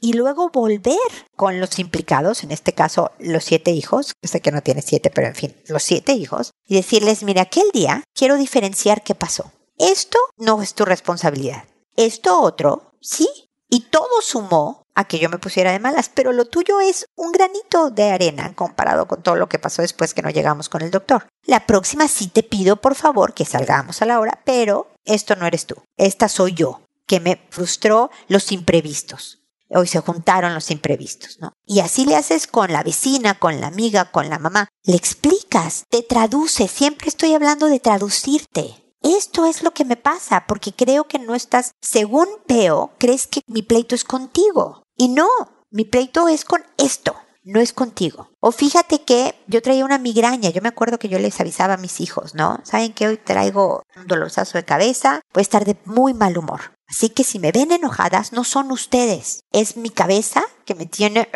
y 0.00 0.12
luego 0.12 0.50
volver 0.50 0.96
con 1.36 1.60
los 1.60 1.78
implicados, 1.78 2.44
en 2.44 2.52
este 2.52 2.72
caso 2.72 3.12
los 3.18 3.44
siete 3.44 3.70
hijos, 3.70 4.12
sé 4.22 4.40
que 4.40 4.52
no 4.52 4.62
tiene 4.62 4.82
siete, 4.82 5.10
pero 5.10 5.28
en 5.28 5.34
fin, 5.34 5.56
los 5.66 5.82
siete 5.82 6.12
hijos, 6.12 6.52
y 6.66 6.76
decirles, 6.76 7.22
mira, 7.22 7.42
aquel 7.42 7.70
día 7.72 8.04
quiero 8.14 8.36
diferenciar 8.36 9.02
qué 9.02 9.14
pasó. 9.14 9.52
Esto 9.78 10.18
no 10.36 10.62
es 10.62 10.74
tu 10.74 10.84
responsabilidad. 10.84 11.64
Esto 11.96 12.40
otro, 12.40 12.92
sí. 13.00 13.28
Y 13.68 13.88
todo 13.88 14.20
sumó 14.20 14.82
a 14.94 15.04
que 15.04 15.18
yo 15.18 15.30
me 15.30 15.38
pusiera 15.38 15.72
de 15.72 15.78
malas, 15.78 16.10
pero 16.14 16.32
lo 16.32 16.44
tuyo 16.44 16.80
es 16.80 17.06
un 17.16 17.32
granito 17.32 17.90
de 17.90 18.10
arena 18.10 18.54
comparado 18.54 19.08
con 19.08 19.22
todo 19.22 19.36
lo 19.36 19.48
que 19.48 19.58
pasó 19.58 19.80
después 19.80 20.12
que 20.12 20.22
no 20.22 20.28
llegamos 20.28 20.68
con 20.68 20.82
el 20.82 20.90
doctor. 20.90 21.26
La 21.44 21.66
próxima 21.66 22.06
sí 22.06 22.28
te 22.28 22.42
pido 22.42 22.76
por 22.76 22.94
favor 22.94 23.32
que 23.32 23.46
salgamos 23.46 24.02
a 24.02 24.06
la 24.06 24.20
hora, 24.20 24.42
pero 24.44 24.88
esto 25.04 25.36
no 25.36 25.46
eres 25.46 25.64
tú, 25.64 25.76
esta 25.96 26.28
soy 26.28 26.52
yo 26.52 26.81
que 27.06 27.20
me 27.20 27.46
frustró 27.50 28.10
los 28.28 28.52
imprevistos. 28.52 29.38
Hoy 29.74 29.86
se 29.86 30.00
juntaron 30.00 30.52
los 30.52 30.70
imprevistos, 30.70 31.38
¿no? 31.40 31.52
Y 31.64 31.80
así 31.80 32.04
le 32.04 32.16
haces 32.16 32.46
con 32.46 32.72
la 32.72 32.82
vecina, 32.82 33.38
con 33.38 33.60
la 33.60 33.68
amiga, 33.68 34.10
con 34.10 34.28
la 34.28 34.38
mamá. 34.38 34.68
Le 34.84 34.96
explicas, 34.96 35.84
te 35.88 36.02
traduce. 36.02 36.68
Siempre 36.68 37.08
estoy 37.08 37.32
hablando 37.32 37.66
de 37.66 37.80
traducirte. 37.80 38.94
Esto 39.00 39.46
es 39.46 39.62
lo 39.62 39.72
que 39.72 39.86
me 39.86 39.96
pasa, 39.96 40.44
porque 40.46 40.72
creo 40.72 41.04
que 41.04 41.18
no 41.18 41.34
estás, 41.34 41.72
según 41.80 42.28
veo, 42.46 42.92
crees 42.98 43.26
que 43.26 43.40
mi 43.46 43.62
pleito 43.62 43.94
es 43.94 44.04
contigo. 44.04 44.82
Y 44.96 45.08
no, 45.08 45.28
mi 45.70 45.84
pleito 45.84 46.28
es 46.28 46.44
con 46.44 46.62
esto 46.76 47.16
no 47.44 47.60
es 47.60 47.72
contigo. 47.72 48.30
O 48.40 48.52
fíjate 48.52 49.02
que 49.02 49.34
yo 49.46 49.62
traía 49.62 49.84
una 49.84 49.98
migraña, 49.98 50.50
yo 50.50 50.62
me 50.62 50.68
acuerdo 50.68 50.98
que 50.98 51.08
yo 51.08 51.18
les 51.18 51.40
avisaba 51.40 51.74
a 51.74 51.78
mis 51.78 52.00
hijos, 52.00 52.34
¿no? 52.34 52.60
Saben 52.64 52.92
que 52.92 53.08
hoy 53.08 53.16
traigo 53.16 53.82
un 53.96 54.06
dolorzazo 54.06 54.58
de 54.58 54.64
cabeza, 54.64 55.20
voy 55.32 55.42
estar 55.42 55.64
de 55.64 55.76
muy 55.84 56.14
mal 56.14 56.38
humor. 56.38 56.60
Así 56.92 57.08
que 57.08 57.24
si 57.24 57.38
me 57.38 57.52
ven 57.52 57.72
enojadas, 57.72 58.34
no 58.34 58.44
son 58.44 58.70
ustedes, 58.70 59.44
es 59.50 59.78
mi 59.78 59.88
cabeza 59.88 60.42
que 60.66 60.74
me 60.74 60.84
tiene... 60.84 61.28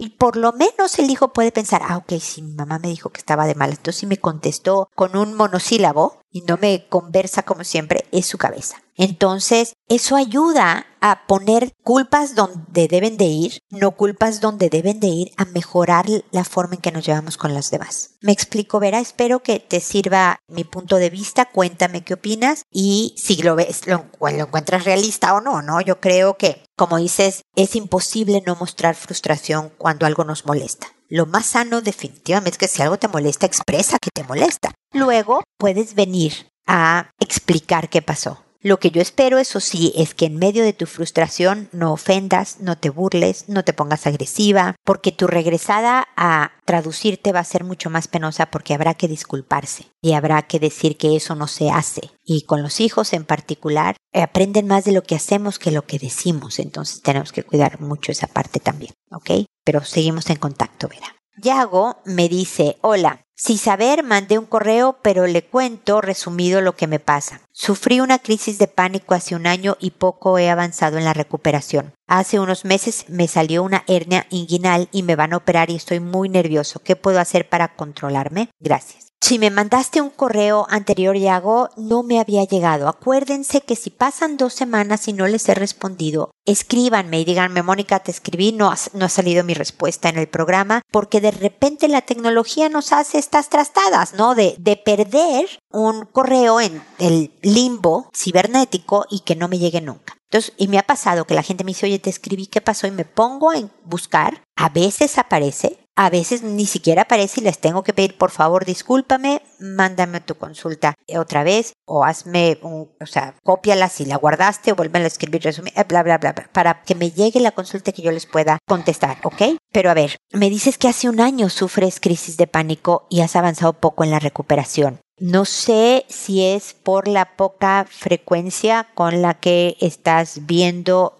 Y 0.00 0.10
por 0.10 0.36
lo 0.36 0.52
menos 0.52 0.98
el 0.98 1.10
hijo 1.10 1.32
puede 1.32 1.50
pensar, 1.50 1.82
ah, 1.84 1.96
ok, 1.96 2.20
si 2.20 2.42
mi 2.42 2.52
mamá 2.52 2.78
me 2.78 2.88
dijo 2.88 3.10
que 3.10 3.18
estaba 3.18 3.46
de 3.46 3.54
mal, 3.54 3.70
entonces 3.70 3.96
si 3.96 4.06
me 4.06 4.18
contestó 4.18 4.88
con 4.94 5.16
un 5.16 5.34
monosílabo 5.34 6.20
y 6.30 6.42
no 6.42 6.56
me 6.56 6.86
conversa 6.88 7.42
como 7.42 7.64
siempre, 7.64 8.06
es 8.12 8.26
su 8.26 8.38
cabeza. 8.38 8.82
Entonces, 8.98 9.74
eso 9.88 10.16
ayuda 10.16 10.86
a 11.00 11.26
poner 11.28 11.72
culpas 11.84 12.34
donde 12.34 12.88
deben 12.88 13.16
de 13.16 13.26
ir, 13.26 13.60
no 13.70 13.92
culpas 13.92 14.40
donde 14.40 14.68
deben 14.68 14.98
de 14.98 15.06
ir, 15.06 15.30
a 15.36 15.44
mejorar 15.44 16.06
la 16.32 16.42
forma 16.42 16.74
en 16.74 16.80
que 16.80 16.90
nos 16.90 17.06
llevamos 17.06 17.36
con 17.36 17.54
las 17.54 17.70
demás. 17.70 18.16
Me 18.20 18.32
explico, 18.32 18.80
Vera, 18.80 18.98
espero 18.98 19.40
que 19.40 19.60
te 19.60 19.78
sirva 19.78 20.40
mi 20.48 20.64
punto 20.64 20.96
de 20.96 21.10
vista, 21.10 21.46
cuéntame 21.46 22.02
qué 22.02 22.14
opinas 22.14 22.62
y 22.72 23.14
si 23.16 23.40
lo 23.40 23.54
ves, 23.54 23.86
lo, 23.86 24.04
encuentras 24.20 24.84
realista 24.84 25.32
o 25.32 25.40
no, 25.40 25.62
¿no? 25.62 25.80
Yo 25.80 26.00
creo 26.00 26.36
que, 26.36 26.64
como 26.76 26.96
dices, 26.96 27.42
es 27.54 27.76
imposible 27.76 28.42
no 28.44 28.56
mostrar 28.56 28.96
frustración 28.96 29.70
cuando 29.78 30.06
algo 30.06 30.24
nos 30.24 30.44
molesta. 30.44 30.88
Lo 31.08 31.24
más 31.24 31.46
sano 31.46 31.82
definitivamente 31.82 32.50
es 32.50 32.58
que 32.58 32.68
si 32.68 32.82
algo 32.82 32.98
te 32.98 33.06
molesta, 33.06 33.46
expresa 33.46 33.98
que 34.02 34.10
te 34.12 34.24
molesta. 34.24 34.72
Luego 34.92 35.44
puedes 35.56 35.94
venir 35.94 36.50
a 36.66 37.10
explicar 37.20 37.88
qué 37.88 38.02
pasó. 38.02 38.47
Lo 38.60 38.80
que 38.80 38.90
yo 38.90 39.00
espero, 39.00 39.38
eso 39.38 39.60
sí, 39.60 39.92
es 39.94 40.14
que 40.14 40.26
en 40.26 40.36
medio 40.36 40.64
de 40.64 40.72
tu 40.72 40.86
frustración 40.86 41.68
no 41.72 41.92
ofendas, 41.92 42.58
no 42.58 42.76
te 42.76 42.90
burles, 42.90 43.48
no 43.48 43.62
te 43.62 43.72
pongas 43.72 44.06
agresiva, 44.08 44.74
porque 44.84 45.12
tu 45.12 45.28
regresada 45.28 46.08
a 46.16 46.50
traducirte 46.64 47.30
va 47.30 47.38
a 47.38 47.44
ser 47.44 47.62
mucho 47.62 47.88
más 47.88 48.08
penosa 48.08 48.46
porque 48.46 48.74
habrá 48.74 48.94
que 48.94 49.06
disculparse 49.06 49.86
y 50.02 50.14
habrá 50.14 50.42
que 50.42 50.58
decir 50.58 50.96
que 50.96 51.14
eso 51.14 51.36
no 51.36 51.46
se 51.46 51.70
hace. 51.70 52.10
Y 52.24 52.42
con 52.42 52.62
los 52.62 52.80
hijos 52.80 53.12
en 53.12 53.24
particular, 53.24 53.96
eh, 54.12 54.22
aprenden 54.22 54.66
más 54.66 54.84
de 54.84 54.92
lo 54.92 55.04
que 55.04 55.14
hacemos 55.14 55.60
que 55.60 55.70
lo 55.70 55.82
que 55.82 56.00
decimos, 56.00 56.58
entonces 56.58 57.00
tenemos 57.00 57.30
que 57.30 57.44
cuidar 57.44 57.80
mucho 57.80 58.10
esa 58.10 58.26
parte 58.26 58.58
también, 58.58 58.92
¿ok? 59.12 59.46
Pero 59.64 59.84
seguimos 59.84 60.30
en 60.30 60.36
contacto, 60.36 60.88
Vera. 60.88 61.17
Yago 61.40 61.96
me 62.04 62.28
dice, 62.28 62.78
hola, 62.80 63.24
sin 63.36 63.58
saber, 63.58 64.02
mandé 64.02 64.36
un 64.36 64.46
correo, 64.46 64.98
pero 65.00 65.28
le 65.28 65.44
cuento 65.44 66.00
resumido 66.00 66.60
lo 66.60 66.74
que 66.74 66.88
me 66.88 66.98
pasa. 66.98 67.40
Sufrí 67.52 68.00
una 68.00 68.18
crisis 68.18 68.58
de 68.58 68.66
pánico 68.66 69.14
hace 69.14 69.36
un 69.36 69.46
año 69.46 69.76
y 69.78 69.92
poco 69.92 70.38
he 70.38 70.50
avanzado 70.50 70.98
en 70.98 71.04
la 71.04 71.14
recuperación. 71.14 71.92
Hace 72.08 72.40
unos 72.40 72.64
meses 72.64 73.04
me 73.08 73.28
salió 73.28 73.62
una 73.62 73.84
hernia 73.86 74.26
inguinal 74.30 74.88
y 74.90 75.04
me 75.04 75.14
van 75.14 75.32
a 75.32 75.36
operar 75.36 75.70
y 75.70 75.76
estoy 75.76 76.00
muy 76.00 76.28
nervioso. 76.28 76.80
¿Qué 76.80 76.96
puedo 76.96 77.20
hacer 77.20 77.48
para 77.48 77.76
controlarme? 77.76 78.50
Gracias. 78.58 79.07
Si 79.20 79.38
me 79.38 79.50
mandaste 79.50 80.00
un 80.00 80.10
correo 80.10 80.66
anterior, 80.70 81.16
Yago, 81.16 81.70
no 81.76 82.02
me 82.02 82.20
había 82.20 82.44
llegado. 82.44 82.88
Acuérdense 82.88 83.60
que 83.60 83.76
si 83.76 83.90
pasan 83.90 84.36
dos 84.36 84.54
semanas 84.54 85.08
y 85.08 85.12
no 85.12 85.26
les 85.26 85.48
he 85.48 85.54
respondido, 85.54 86.30
escríbanme 86.46 87.20
y 87.20 87.24
díganme, 87.24 87.62
Mónica, 87.62 87.98
te 87.98 88.12
escribí, 88.12 88.52
no, 88.52 88.70
ha 88.70 89.08
salido 89.08 89.44
mi 89.44 89.54
respuesta 89.54 90.08
en 90.08 90.18
el 90.18 90.28
programa, 90.28 90.82
porque 90.92 91.20
de 91.20 91.32
repente 91.32 91.88
la 91.88 92.02
tecnología 92.02 92.68
nos 92.68 92.92
hace 92.92 93.18
estas 93.18 93.48
trastadas, 93.48 94.14
¿no? 94.14 94.34
De, 94.34 94.54
de 94.58 94.76
perder 94.76 95.46
un 95.72 96.06
correo 96.06 96.60
en 96.60 96.82
el 96.98 97.32
limbo 97.42 98.08
cibernético 98.16 99.04
y 99.10 99.20
que 99.20 99.36
no 99.36 99.48
me 99.48 99.58
llegue 99.58 99.80
nunca. 99.80 100.18
Entonces, 100.30 100.52
y 100.58 100.68
me 100.68 100.78
ha 100.78 100.82
pasado 100.82 101.24
que 101.24 101.34
la 101.34 101.42
gente 101.42 101.64
me 101.64 101.70
dice, 101.70 101.86
oye, 101.86 101.98
te 101.98 102.10
escribí, 102.10 102.46
¿qué 102.46 102.60
pasó? 102.60 102.86
Y 102.86 102.90
me 102.90 103.06
pongo 103.06 103.50
a 103.50 103.56
buscar, 103.84 104.42
a 104.56 104.68
veces 104.68 105.16
aparece, 105.16 105.78
a 105.98 106.10
veces 106.10 106.44
ni 106.44 106.64
siquiera 106.64 107.02
aparece 107.02 107.40
y 107.40 107.44
les 107.44 107.58
tengo 107.58 107.82
que 107.82 107.92
pedir, 107.92 108.16
por 108.16 108.30
favor, 108.30 108.64
discúlpame, 108.64 109.42
mándame 109.58 110.20
tu 110.20 110.36
consulta 110.36 110.94
otra 111.16 111.42
vez 111.42 111.72
o 111.86 112.04
hazme, 112.04 112.56
o 112.62 112.88
sea, 113.04 113.34
cópiala 113.42 113.88
si 113.88 114.04
la 114.04 114.14
guardaste 114.14 114.70
o 114.70 114.76
vuelven 114.76 115.02
a 115.02 115.08
escribir 115.08 115.42
resumen, 115.42 115.72
eh, 115.74 115.82
bla, 115.82 116.04
bla, 116.04 116.18
bla, 116.18 116.34
bla, 116.34 116.48
para 116.52 116.82
que 116.82 116.94
me 116.94 117.10
llegue 117.10 117.40
la 117.40 117.50
consulta 117.50 117.90
que 117.90 118.02
yo 118.02 118.12
les 118.12 118.26
pueda 118.26 118.58
contestar, 118.68 119.18
¿ok? 119.24 119.58
Pero 119.72 119.90
a 119.90 119.94
ver, 119.94 120.18
me 120.32 120.50
dices 120.50 120.78
que 120.78 120.86
hace 120.86 121.08
un 121.08 121.20
año 121.20 121.48
sufres 121.48 121.98
crisis 121.98 122.36
de 122.36 122.46
pánico 122.46 123.08
y 123.10 123.22
has 123.22 123.34
avanzado 123.34 123.72
poco 123.72 124.04
en 124.04 124.12
la 124.12 124.20
recuperación. 124.20 125.00
No 125.18 125.46
sé 125.46 126.06
si 126.08 126.44
es 126.44 126.74
por 126.74 127.08
la 127.08 127.36
poca 127.36 127.84
frecuencia 127.90 128.86
con 128.94 129.20
la 129.20 129.34
que 129.34 129.76
estás 129.80 130.46
viendo 130.46 131.17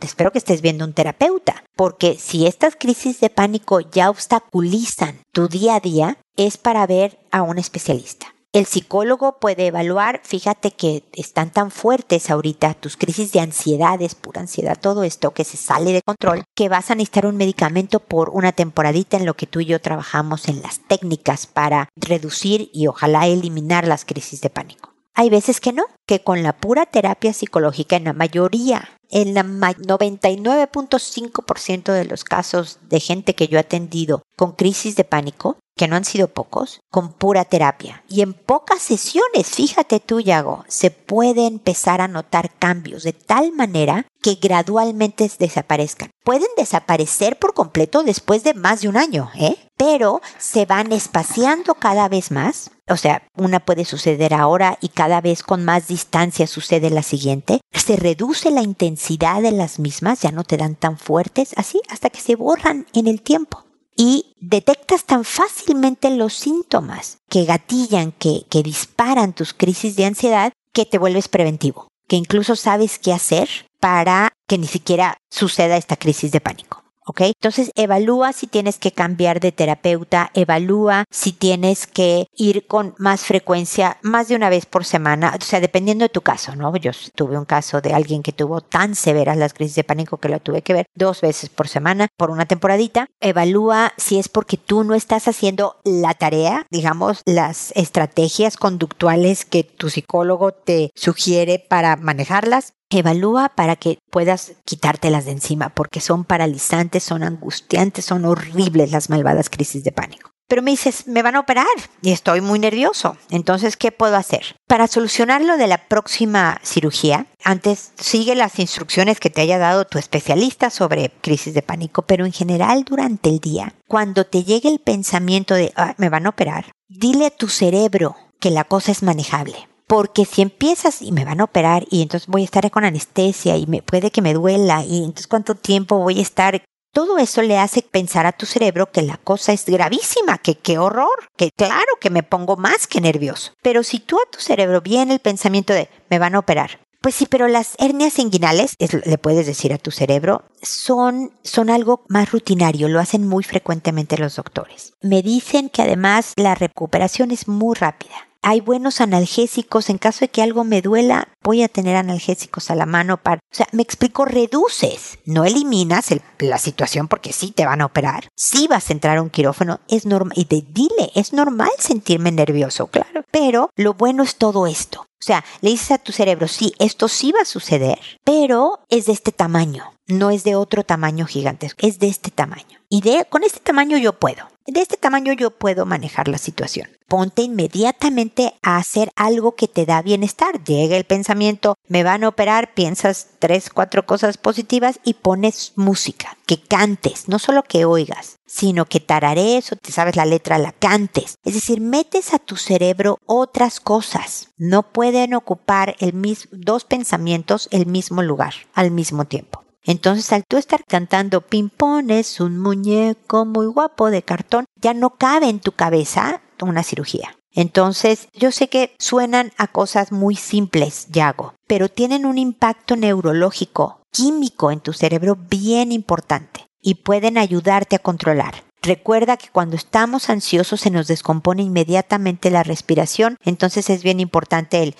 espero 0.00 0.32
que 0.32 0.38
estés 0.38 0.62
viendo 0.62 0.84
un 0.84 0.92
terapeuta, 0.92 1.64
porque 1.76 2.16
si 2.18 2.46
estas 2.46 2.76
crisis 2.76 3.20
de 3.20 3.30
pánico 3.30 3.80
ya 3.80 4.10
obstaculizan 4.10 5.18
tu 5.32 5.48
día 5.48 5.76
a 5.76 5.80
día, 5.80 6.18
es 6.36 6.56
para 6.56 6.86
ver 6.86 7.18
a 7.30 7.42
un 7.42 7.58
especialista. 7.58 8.34
El 8.54 8.64
psicólogo 8.64 9.38
puede 9.40 9.66
evaluar, 9.66 10.22
fíjate 10.24 10.70
que 10.70 11.04
están 11.12 11.50
tan 11.52 11.70
fuertes 11.70 12.30
ahorita 12.30 12.72
tus 12.72 12.96
crisis 12.96 13.30
de 13.32 13.40
ansiedad, 13.40 14.00
es 14.00 14.14
pura 14.14 14.40
ansiedad, 14.40 14.78
todo 14.80 15.04
esto 15.04 15.32
que 15.32 15.44
se 15.44 15.58
sale 15.58 15.92
de 15.92 16.00
control, 16.00 16.44
que 16.56 16.70
vas 16.70 16.90
a 16.90 16.94
necesitar 16.94 17.26
un 17.26 17.36
medicamento 17.36 18.00
por 18.00 18.30
una 18.30 18.52
temporadita 18.52 19.18
en 19.18 19.26
lo 19.26 19.34
que 19.34 19.46
tú 19.46 19.60
y 19.60 19.66
yo 19.66 19.82
trabajamos 19.82 20.48
en 20.48 20.62
las 20.62 20.80
técnicas 20.80 21.46
para 21.46 21.90
reducir 21.94 22.70
y 22.72 22.86
ojalá 22.86 23.26
eliminar 23.26 23.86
las 23.86 24.06
crisis 24.06 24.40
de 24.40 24.48
pánico. 24.48 24.97
Hay 25.14 25.30
veces 25.30 25.60
que 25.60 25.72
no, 25.72 25.84
que 26.06 26.22
con 26.22 26.42
la 26.42 26.54
pura 26.54 26.86
terapia 26.86 27.32
psicológica 27.32 27.96
en 27.96 28.04
la 28.04 28.12
mayoría 28.12 28.88
en 29.10 29.34
la 29.34 29.44
99.5% 29.44 31.92
de 31.92 32.04
los 32.04 32.22
casos 32.24 32.78
de 32.88 32.98
gente 33.00 33.34
que 33.34 33.48
yo 33.48 33.58
he 33.58 33.60
atendido 33.60 34.22
con 34.36 34.52
crisis 34.52 34.94
de 34.96 35.04
pánico, 35.04 35.58
que 35.76 35.88
no 35.88 35.96
han 35.96 36.04
sido 36.04 36.28
pocos, 36.28 36.80
con 36.90 37.12
pura 37.12 37.44
terapia. 37.44 38.04
Y 38.08 38.22
en 38.22 38.32
pocas 38.34 38.80
sesiones, 38.82 39.48
fíjate 39.48 40.00
tú, 40.00 40.20
Yago, 40.20 40.64
se 40.68 40.90
puede 40.90 41.46
empezar 41.46 42.00
a 42.00 42.08
notar 42.08 42.50
cambios 42.58 43.04
de 43.04 43.12
tal 43.12 43.52
manera 43.52 44.06
que 44.20 44.34
gradualmente 44.34 45.30
desaparezcan. 45.38 46.10
Pueden 46.24 46.48
desaparecer 46.56 47.38
por 47.38 47.54
completo 47.54 48.02
después 48.02 48.42
de 48.44 48.54
más 48.54 48.80
de 48.80 48.88
un 48.88 48.96
año, 48.96 49.30
¿eh? 49.36 49.54
Pero 49.76 50.20
se 50.38 50.66
van 50.66 50.90
espaciando 50.92 51.74
cada 51.74 52.08
vez 52.08 52.32
más. 52.32 52.72
O 52.90 52.96
sea, 52.96 53.22
una 53.36 53.60
puede 53.60 53.84
suceder 53.84 54.34
ahora 54.34 54.78
y 54.80 54.88
cada 54.88 55.20
vez 55.20 55.42
con 55.42 55.64
más 55.64 55.88
distancia 55.88 56.46
sucede 56.46 56.90
la 56.90 57.02
siguiente. 57.02 57.60
Se 57.72 57.96
reduce 57.96 58.50
la 58.50 58.62
intensidad 58.62 59.42
de 59.42 59.52
las 59.52 59.78
mismas, 59.78 60.22
ya 60.22 60.32
no 60.32 60.44
te 60.44 60.56
dan 60.56 60.74
tan 60.74 60.98
fuertes, 60.98 61.52
así 61.56 61.80
hasta 61.88 62.10
que 62.10 62.20
se 62.20 62.36
borran 62.36 62.86
en 62.94 63.06
el 63.06 63.22
tiempo 63.22 63.64
y 63.96 64.32
detectas 64.40 65.04
tan 65.04 65.24
fácilmente 65.24 66.10
los 66.10 66.32
síntomas 66.32 67.18
que 67.28 67.44
gatillan, 67.44 68.12
que, 68.12 68.46
que 68.48 68.62
disparan 68.62 69.32
tus 69.32 69.52
crisis 69.52 69.96
de 69.96 70.06
ansiedad, 70.06 70.52
que 70.72 70.86
te 70.86 70.98
vuelves 70.98 71.26
preventivo, 71.28 71.88
que 72.06 72.16
incluso 72.16 72.54
sabes 72.54 73.00
qué 73.00 73.12
hacer 73.12 73.48
para 73.80 74.32
que 74.46 74.56
ni 74.56 74.68
siquiera 74.68 75.16
suceda 75.30 75.76
esta 75.76 75.96
crisis 75.96 76.30
de 76.30 76.40
pánico. 76.40 76.84
¿Ok? 77.08 77.22
Entonces 77.22 77.72
evalúa 77.74 78.32
si 78.32 78.46
tienes 78.46 78.78
que 78.78 78.92
cambiar 78.92 79.40
de 79.40 79.50
terapeuta, 79.50 80.30
evalúa 80.34 81.04
si 81.10 81.32
tienes 81.32 81.86
que 81.86 82.26
ir 82.36 82.66
con 82.66 82.94
más 82.98 83.22
frecuencia, 83.22 83.98
más 84.02 84.28
de 84.28 84.36
una 84.36 84.50
vez 84.50 84.66
por 84.66 84.84
semana, 84.84 85.34
o 85.40 85.44
sea, 85.44 85.60
dependiendo 85.60 86.04
de 86.04 86.10
tu 86.10 86.20
caso, 86.20 86.54
¿no? 86.54 86.76
Yo 86.76 86.92
tuve 87.14 87.38
un 87.38 87.46
caso 87.46 87.80
de 87.80 87.94
alguien 87.94 88.22
que 88.22 88.32
tuvo 88.32 88.60
tan 88.60 88.94
severas 88.94 89.36
las 89.36 89.54
crisis 89.54 89.76
de 89.76 89.84
pánico 89.84 90.18
que 90.18 90.28
lo 90.28 90.40
tuve 90.40 90.62
que 90.62 90.74
ver 90.74 90.86
dos 90.94 91.22
veces 91.22 91.48
por 91.48 91.68
semana 91.68 92.08
por 92.16 92.30
una 92.30 92.46
temporadita. 92.46 93.06
Evalúa 93.20 93.92
si 93.96 94.18
es 94.18 94.28
porque 94.28 94.58
tú 94.58 94.84
no 94.84 94.94
estás 94.94 95.28
haciendo 95.28 95.76
la 95.84 96.14
tarea, 96.14 96.66
digamos, 96.70 97.22
las 97.24 97.72
estrategias 97.74 98.56
conductuales 98.56 99.44
que 99.44 99.64
tu 99.64 99.88
psicólogo 99.88 100.52
te 100.52 100.90
sugiere 100.94 101.58
para 101.58 101.96
manejarlas 101.96 102.74
Evalúa 102.90 103.50
para 103.50 103.76
que 103.76 103.98
puedas 104.10 104.52
quitártelas 104.64 105.26
de 105.26 105.32
encima, 105.32 105.68
porque 105.68 106.00
son 106.00 106.24
paralizantes, 106.24 107.02
son 107.02 107.22
angustiantes, 107.22 108.06
son 108.06 108.24
horribles 108.24 108.92
las 108.92 109.10
malvadas 109.10 109.50
crisis 109.50 109.84
de 109.84 109.92
pánico. 109.92 110.30
Pero 110.48 110.62
me 110.62 110.70
dices, 110.70 111.06
me 111.06 111.22
van 111.22 111.36
a 111.36 111.40
operar 111.40 111.66
y 112.00 112.10
estoy 112.10 112.40
muy 112.40 112.58
nervioso. 112.58 113.18
Entonces, 113.28 113.76
¿qué 113.76 113.92
puedo 113.92 114.16
hacer? 114.16 114.56
Para 114.66 114.86
solucionar 114.86 115.42
lo 115.42 115.58
de 115.58 115.66
la 115.66 115.88
próxima 115.88 116.58
cirugía, 116.62 117.26
antes 117.44 117.92
sigue 118.00 118.34
las 118.34 118.58
instrucciones 118.58 119.20
que 119.20 119.28
te 119.28 119.42
haya 119.42 119.58
dado 119.58 119.84
tu 119.84 119.98
especialista 119.98 120.70
sobre 120.70 121.10
crisis 121.20 121.52
de 121.52 121.60
pánico, 121.60 122.00
pero 122.02 122.24
en 122.24 122.32
general 122.32 122.84
durante 122.84 123.28
el 123.28 123.40
día, 123.40 123.74
cuando 123.86 124.24
te 124.24 124.44
llegue 124.44 124.70
el 124.70 124.78
pensamiento 124.78 125.52
de, 125.52 125.74
ah, 125.76 125.94
me 125.98 126.08
van 126.08 126.24
a 126.24 126.30
operar, 126.30 126.72
dile 126.88 127.26
a 127.26 127.30
tu 127.30 127.48
cerebro 127.48 128.16
que 128.40 128.50
la 128.50 128.64
cosa 128.64 128.92
es 128.92 129.02
manejable 129.02 129.68
porque 129.88 130.24
si 130.26 130.42
empiezas 130.42 131.02
y 131.02 131.10
me 131.10 131.24
van 131.24 131.40
a 131.40 131.44
operar 131.44 131.84
y 131.90 132.02
entonces 132.02 132.28
voy 132.28 132.42
a 132.42 132.44
estar 132.44 132.70
con 132.70 132.84
anestesia 132.84 133.56
y 133.56 133.66
me 133.66 133.82
puede 133.82 134.12
que 134.12 134.22
me 134.22 134.34
duela 134.34 134.84
y 134.84 134.98
entonces 134.98 135.26
cuánto 135.26 135.56
tiempo 135.56 135.98
voy 135.98 136.20
a 136.20 136.22
estar 136.22 136.62
todo 136.92 137.18
eso 137.18 137.42
le 137.42 137.58
hace 137.58 137.82
pensar 137.82 138.26
a 138.26 138.32
tu 138.32 138.46
cerebro 138.46 138.90
que 138.90 139.02
la 139.02 139.18
cosa 139.18 139.52
es 139.52 139.66
gravísima, 139.66 140.38
que 140.38 140.56
qué 140.56 140.78
horror, 140.78 141.28
que 141.36 141.50
claro 141.56 141.86
que 142.00 142.10
me 142.10 142.22
pongo 142.22 142.56
más 142.56 142.86
que 142.86 143.00
nervioso. 143.00 143.52
Pero 143.62 143.82
si 143.82 144.00
tú 144.00 144.16
a 144.16 144.30
tu 144.30 144.40
cerebro 144.40 144.80
viene 144.80 145.14
el 145.14 145.20
pensamiento 145.20 145.72
de 145.74 145.88
me 146.10 146.18
van 146.18 146.34
a 146.34 146.40
operar, 146.40 146.80
pues 147.00 147.14
sí, 147.14 147.26
pero 147.26 147.46
las 147.46 147.76
hernias 147.78 148.18
inguinales, 148.18 148.74
le 148.78 149.18
puedes 149.18 149.46
decir 149.46 149.72
a 149.72 149.78
tu 149.78 149.92
cerebro, 149.92 150.44
son, 150.60 151.32
son 151.42 151.70
algo 151.70 152.04
más 152.08 152.32
rutinario, 152.32 152.88
lo 152.88 152.98
hacen 152.98 153.26
muy 153.26 153.44
frecuentemente 153.44 154.18
los 154.18 154.36
doctores. 154.36 154.94
Me 155.00 155.22
dicen 155.22 155.68
que 155.68 155.82
además 155.82 156.32
la 156.36 156.56
recuperación 156.56 157.30
es 157.30 157.46
muy 157.46 157.76
rápida 157.76 158.27
hay 158.42 158.60
buenos 158.60 159.00
analgésicos. 159.00 159.90
En 159.90 159.98
caso 159.98 160.20
de 160.20 160.28
que 160.28 160.42
algo 160.42 160.64
me 160.64 160.82
duela, 160.82 161.28
voy 161.42 161.62
a 161.62 161.68
tener 161.68 161.96
analgésicos 161.96 162.70
a 162.70 162.74
la 162.74 162.86
mano 162.86 163.16
para... 163.16 163.40
O 163.52 163.54
sea, 163.54 163.66
me 163.72 163.82
explico, 163.82 164.24
reduces, 164.24 165.18
no 165.24 165.44
eliminas 165.44 166.08
la 166.38 166.58
situación 166.58 167.08
porque 167.08 167.32
sí 167.32 167.50
te 167.50 167.66
van 167.66 167.80
a 167.80 167.86
operar. 167.86 168.28
Si 168.36 168.66
vas 168.68 168.90
a 168.90 168.92
entrar 168.92 169.18
a 169.18 169.22
un 169.22 169.30
quirófano, 169.30 169.80
es 169.88 170.06
normal. 170.06 170.32
Y 170.36 170.44
dile, 170.44 171.10
es 171.14 171.32
normal 171.32 171.70
sentirme 171.78 172.32
nervioso, 172.32 172.86
claro. 172.88 173.24
Pero 173.30 173.70
lo 173.76 173.94
bueno 173.94 174.22
es 174.22 174.36
todo 174.36 174.66
esto. 174.66 175.08
O 175.20 175.24
sea, 175.24 175.44
le 175.62 175.70
dices 175.70 175.90
a 175.90 175.98
tu 175.98 176.12
cerebro, 176.12 176.46
sí, 176.46 176.72
esto 176.78 177.08
sí 177.08 177.32
va 177.32 177.40
a 177.40 177.44
suceder, 177.44 177.98
pero 178.24 178.80
es 178.88 179.06
de 179.06 179.12
este 179.12 179.32
tamaño, 179.32 179.92
no 180.06 180.30
es 180.30 180.44
de 180.44 180.54
otro 180.54 180.84
tamaño 180.84 181.26
gigantesco, 181.26 181.84
es 181.84 181.98
de 181.98 182.06
este 182.06 182.30
tamaño. 182.30 182.78
Y 182.88 183.00
de, 183.00 183.26
con 183.28 183.42
este 183.42 183.58
tamaño 183.58 183.98
yo 183.98 184.12
puedo. 184.12 184.48
De 184.70 184.82
este 184.82 184.98
tamaño 184.98 185.32
yo 185.32 185.50
puedo 185.50 185.86
manejar 185.86 186.28
la 186.28 186.36
situación. 186.36 186.90
Ponte 187.06 187.40
inmediatamente 187.40 188.52
a 188.62 188.76
hacer 188.76 189.10
algo 189.16 189.54
que 189.54 189.66
te 189.66 189.86
da 189.86 190.02
bienestar. 190.02 190.62
Llega 190.62 190.98
el 190.98 191.04
pensamiento, 191.04 191.76
me 191.88 192.02
van 192.02 192.22
a 192.22 192.28
operar, 192.28 192.74
piensas 192.74 193.28
tres, 193.38 193.70
cuatro 193.70 194.04
cosas 194.04 194.36
positivas 194.36 195.00
y 195.04 195.14
pones 195.14 195.72
música, 195.76 196.36
que 196.44 196.60
cantes, 196.60 197.28
no 197.28 197.38
solo 197.38 197.62
que 197.62 197.86
oigas, 197.86 198.36
sino 198.44 198.84
que 198.84 199.00
tararees 199.00 199.72
o 199.72 199.76
te 199.76 199.90
sabes 199.90 200.16
la 200.16 200.26
letra, 200.26 200.58
la 200.58 200.72
cantes. 200.72 201.36
Es 201.46 201.54
decir, 201.54 201.80
metes 201.80 202.34
a 202.34 202.38
tu 202.38 202.56
cerebro 202.56 203.16
otras 203.24 203.80
cosas. 203.80 204.50
No 204.58 204.92
pueden 204.92 205.32
ocupar 205.32 205.96
el 205.98 206.12
dos 206.52 206.84
pensamientos 206.84 207.68
el 207.70 207.86
mismo 207.86 208.22
lugar 208.22 208.52
al 208.74 208.90
mismo 208.90 209.24
tiempo. 209.24 209.64
Entonces, 209.88 210.30
al 210.34 210.44
tú 210.46 210.58
estar 210.58 210.84
cantando 210.84 211.40
ping-pong 211.40 212.10
es 212.10 212.40
un 212.40 212.58
muñeco 212.58 213.46
muy 213.46 213.64
guapo 213.64 214.10
de 214.10 214.20
cartón, 214.20 214.66
ya 214.76 214.92
no 214.92 215.16
cabe 215.16 215.48
en 215.48 215.60
tu 215.60 215.72
cabeza 215.72 216.42
una 216.60 216.82
cirugía. 216.82 217.38
Entonces, 217.54 218.28
yo 218.34 218.52
sé 218.52 218.68
que 218.68 218.94
suenan 218.98 219.50
a 219.56 219.66
cosas 219.66 220.12
muy 220.12 220.36
simples, 220.36 221.06
Yago, 221.08 221.54
pero 221.66 221.88
tienen 221.88 222.26
un 222.26 222.36
impacto 222.36 222.96
neurológico, 222.96 224.02
químico 224.12 224.70
en 224.70 224.80
tu 224.80 224.92
cerebro 224.92 225.38
bien 225.48 225.90
importante 225.90 226.66
y 226.82 226.96
pueden 226.96 227.38
ayudarte 227.38 227.96
a 227.96 228.00
controlar. 228.00 228.64
Recuerda 228.82 229.38
que 229.38 229.48
cuando 229.48 229.74
estamos 229.74 230.28
ansiosos 230.28 230.82
se 230.82 230.90
nos 230.90 231.06
descompone 231.06 231.62
inmediatamente 231.62 232.50
la 232.50 232.62
respiración, 232.62 233.38
entonces 233.42 233.88
es 233.88 234.02
bien 234.02 234.20
importante 234.20 234.82
el 234.82 234.94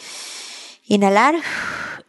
inhalar 0.86 1.34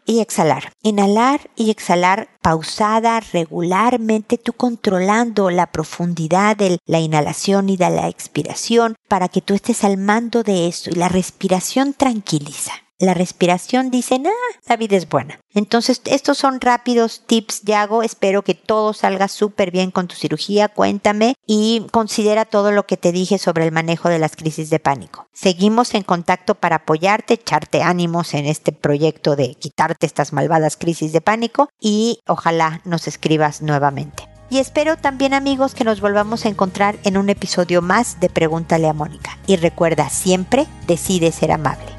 y 0.05 0.19
exhalar. 0.19 0.71
Inhalar 0.81 1.49
y 1.55 1.71
exhalar 1.71 2.29
pausada 2.41 3.19
regularmente, 3.19 4.37
tú 4.37 4.53
controlando 4.53 5.49
la 5.49 5.67
profundidad 5.71 6.57
de 6.57 6.77
la 6.85 6.99
inhalación 6.99 7.69
y 7.69 7.77
de 7.77 7.89
la 7.89 8.07
expiración 8.07 8.95
para 9.07 9.29
que 9.29 9.41
tú 9.41 9.53
estés 9.53 9.83
al 9.83 9.97
mando 9.97 10.43
de 10.43 10.67
eso 10.67 10.89
y 10.89 10.95
la 10.95 11.09
respiración 11.09 11.93
tranquiliza 11.93 12.73
la 12.99 13.13
respiración 13.13 13.91
dice, 13.91 14.21
ah, 14.25 14.57
la 14.67 14.75
vida 14.75 14.97
es 14.97 15.07
buena. 15.07 15.39
Entonces, 15.53 16.01
estos 16.05 16.37
son 16.37 16.59
rápidos 16.59 17.23
tips, 17.25 17.61
Yago. 17.63 18.03
Espero 18.03 18.43
que 18.43 18.53
todo 18.53 18.93
salga 18.93 19.29
súper 19.29 19.71
bien 19.71 19.89
con 19.89 20.07
tu 20.07 20.15
cirugía. 20.15 20.67
Cuéntame 20.67 21.35
y 21.47 21.87
considera 21.91 22.45
todo 22.45 22.71
lo 22.71 22.85
que 22.85 22.97
te 22.97 23.11
dije 23.11 23.37
sobre 23.37 23.65
el 23.65 23.71
manejo 23.71 24.09
de 24.09 24.19
las 24.19 24.35
crisis 24.35 24.69
de 24.69 24.79
pánico. 24.79 25.27
Seguimos 25.33 25.93
en 25.95 26.03
contacto 26.03 26.55
para 26.55 26.77
apoyarte, 26.77 27.35
echarte 27.35 27.81
ánimos 27.81 28.33
en 28.33 28.45
este 28.45 28.73
proyecto 28.73 29.35
de 29.35 29.55
quitarte 29.55 30.05
estas 30.05 30.33
malvadas 30.33 30.75
crisis 30.75 31.13
de 31.13 31.21
pánico 31.21 31.69
y 31.79 32.19
ojalá 32.27 32.81
nos 32.83 33.07
escribas 33.07 33.61
nuevamente. 33.61 34.27
Y 34.49 34.57
espero 34.57 34.97
también 34.97 35.33
amigos 35.33 35.75
que 35.75 35.83
nos 35.83 36.01
volvamos 36.01 36.45
a 36.45 36.49
encontrar 36.49 36.97
en 37.03 37.17
un 37.17 37.29
episodio 37.29 37.81
más 37.81 38.19
de 38.19 38.29
Pregúntale 38.29 38.89
a 38.89 38.93
Mónica. 38.93 39.37
Y 39.45 39.57
recuerda, 39.57 40.09
siempre 40.09 40.65
decide 40.87 41.31
ser 41.31 41.51
amable. 41.51 41.98